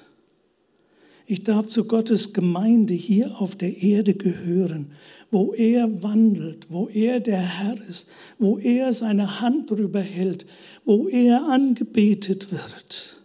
Ich 1.26 1.44
darf 1.44 1.66
zu 1.66 1.84
Gottes 1.86 2.32
Gemeinde 2.32 2.94
hier 2.94 3.40
auf 3.40 3.54
der 3.54 3.82
Erde 3.82 4.14
gehören, 4.14 4.90
wo 5.30 5.54
er 5.54 6.02
wandelt, 6.02 6.66
wo 6.68 6.88
er 6.88 7.20
der 7.20 7.40
Herr 7.40 7.80
ist, 7.80 8.10
wo 8.38 8.58
er 8.58 8.92
seine 8.92 9.40
Hand 9.40 9.70
drüber 9.70 10.00
hält, 10.00 10.46
wo 10.84 11.08
er 11.08 11.46
angebetet 11.48 12.50
wird. 12.50 13.20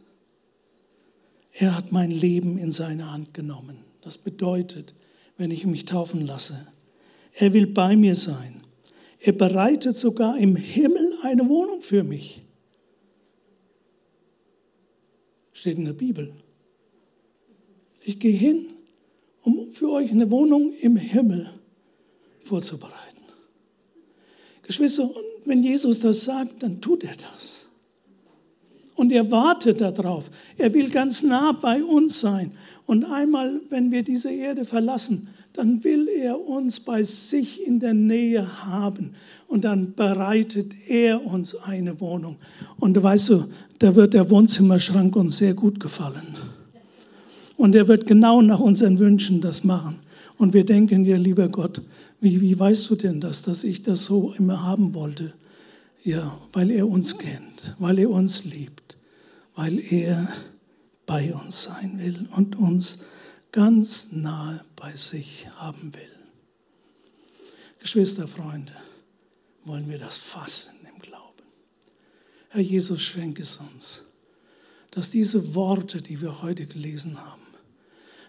Er 1.53 1.75
hat 1.75 1.91
mein 1.91 2.11
Leben 2.11 2.57
in 2.57 2.71
seine 2.71 3.11
Hand 3.11 3.33
genommen. 3.33 3.77
Das 4.03 4.17
bedeutet, 4.17 4.93
wenn 5.37 5.51
ich 5.51 5.65
mich 5.65 5.85
taufen 5.85 6.25
lasse, 6.25 6.67
er 7.33 7.53
will 7.53 7.67
bei 7.67 7.95
mir 7.95 8.15
sein. 8.15 8.63
Er 9.19 9.33
bereitet 9.33 9.97
sogar 9.97 10.37
im 10.37 10.55
Himmel 10.55 11.17
eine 11.23 11.49
Wohnung 11.49 11.81
für 11.81 12.03
mich. 12.03 12.43
Steht 15.51 15.77
in 15.77 15.85
der 15.85 15.93
Bibel. 15.93 16.31
Ich 18.07 18.19
gehe 18.19 18.31
hin, 18.31 18.67
um 19.41 19.69
für 19.69 19.91
euch 19.91 20.11
eine 20.11 20.31
Wohnung 20.31 20.71
im 20.79 20.95
Himmel 20.95 21.49
vorzubereiten. 22.39 22.95
Geschwister, 24.63 25.03
und 25.03 25.13
wenn 25.43 25.61
Jesus 25.61 25.99
das 25.99 26.23
sagt, 26.23 26.63
dann 26.63 26.79
tut 26.79 27.03
er 27.03 27.15
das. 27.15 27.67
Und 28.95 29.11
er 29.11 29.29
wartet 29.29 29.81
darauf. 29.81 30.31
Er 30.57 30.73
will 30.73 30.89
ganz 30.89 31.21
nah 31.21 31.51
bei 31.51 31.83
uns 31.83 32.21
sein. 32.21 32.51
Und 32.85 33.03
einmal, 33.03 33.59
wenn 33.67 33.91
wir 33.91 34.03
diese 34.03 34.31
Erde 34.31 34.63
verlassen, 34.63 35.27
dann 35.51 35.83
will 35.83 36.07
er 36.07 36.39
uns 36.39 36.79
bei 36.79 37.03
sich 37.03 37.67
in 37.67 37.81
der 37.81 37.93
Nähe 37.93 38.65
haben. 38.67 39.15
Und 39.49 39.65
dann 39.65 39.95
bereitet 39.95 40.71
er 40.87 41.25
uns 41.25 41.55
eine 41.55 41.99
Wohnung. 41.99 42.37
Und 42.79 43.03
weißt 43.03 43.29
du, 43.29 43.43
da 43.79 43.93
wird 43.95 44.13
der 44.13 44.29
Wohnzimmerschrank 44.29 45.13
uns 45.17 45.39
sehr 45.39 45.53
gut 45.53 45.77
gefallen. 45.81 46.37
Und 47.57 47.75
er 47.75 47.87
wird 47.87 48.05
genau 48.05 48.41
nach 48.41 48.59
unseren 48.59 48.99
Wünschen 48.99 49.41
das 49.41 49.63
machen. 49.63 49.99
Und 50.37 50.53
wir 50.53 50.63
denken 50.63 51.03
dir, 51.03 51.17
lieber 51.17 51.49
Gott, 51.49 51.81
wie, 52.19 52.39
wie 52.39 52.57
weißt 52.57 52.89
du 52.89 52.95
denn 52.95 53.19
das, 53.19 53.41
dass 53.41 53.63
ich 53.63 53.83
das 53.83 54.05
so 54.05 54.33
immer 54.37 54.63
haben 54.63 54.93
wollte? 54.93 55.33
Ja, 56.03 56.37
weil 56.53 56.71
er 56.71 56.87
uns 56.87 57.17
kennt, 57.17 57.75
weil 57.79 57.99
er 57.99 58.09
uns 58.11 58.45
liebt, 58.45 58.97
weil 59.55 59.79
er 59.91 60.29
bei 61.05 61.33
uns 61.33 61.63
sein 61.63 61.99
will 61.99 62.27
und 62.35 62.55
uns 62.57 62.99
ganz 63.51 64.11
nahe 64.11 64.63
bei 64.75 64.91
sich 64.91 65.49
haben 65.57 65.93
will. 65.93 66.17
Geschwister, 67.79 68.27
Freunde, 68.27 68.73
wollen 69.65 69.89
wir 69.89 69.97
das 69.97 70.17
fassen 70.17 70.77
im 70.93 71.01
Glauben. 71.01 71.23
Herr 72.49 72.61
Jesus, 72.61 73.01
schenke 73.01 73.41
es 73.41 73.57
uns, 73.57 74.05
dass 74.91 75.09
diese 75.09 75.55
Worte, 75.55 76.01
die 76.01 76.21
wir 76.21 76.41
heute 76.41 76.65
gelesen 76.65 77.17
haben, 77.17 77.46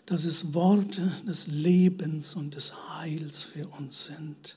dass 0.08 0.24
es 0.24 0.54
Worte 0.54 1.12
des 1.26 1.48
Lebens 1.48 2.34
und 2.34 2.54
des 2.54 2.72
Heils 2.96 3.42
für 3.42 3.68
uns 3.68 4.06
sind. 4.06 4.56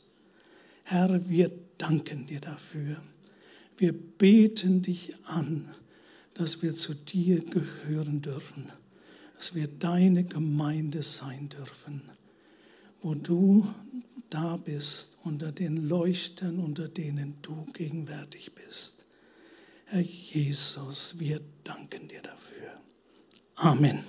Herr, 0.84 1.28
wir 1.28 1.52
danken 1.78 2.26
dir 2.26 2.40
dafür. 2.40 2.96
Wir 3.76 3.92
beten 3.92 4.82
dich 4.82 5.14
an, 5.26 5.68
dass 6.36 6.62
wir 6.62 6.74
zu 6.74 6.94
dir 6.94 7.44
gehören 7.44 8.22
dürfen, 8.22 8.72
dass 9.36 9.54
wir 9.54 9.68
deine 9.68 10.24
Gemeinde 10.24 11.04
sein 11.04 11.50
dürfen, 11.50 12.02
wo 13.02 13.14
du 13.14 13.68
da 14.30 14.56
bist, 14.56 15.18
unter 15.26 15.52
den 15.52 15.90
Leuchtern, 15.90 16.60
unter 16.60 16.88
denen 16.88 17.36
du 17.42 17.66
gegenwärtig 17.74 18.54
bist. 18.56 19.06
Herr 19.84 20.00
Jesus, 20.00 21.20
wir 21.20 21.42
danken 21.66 22.08
dir 22.08 22.22
dafür. 22.22 22.72
Amen. 23.56 24.02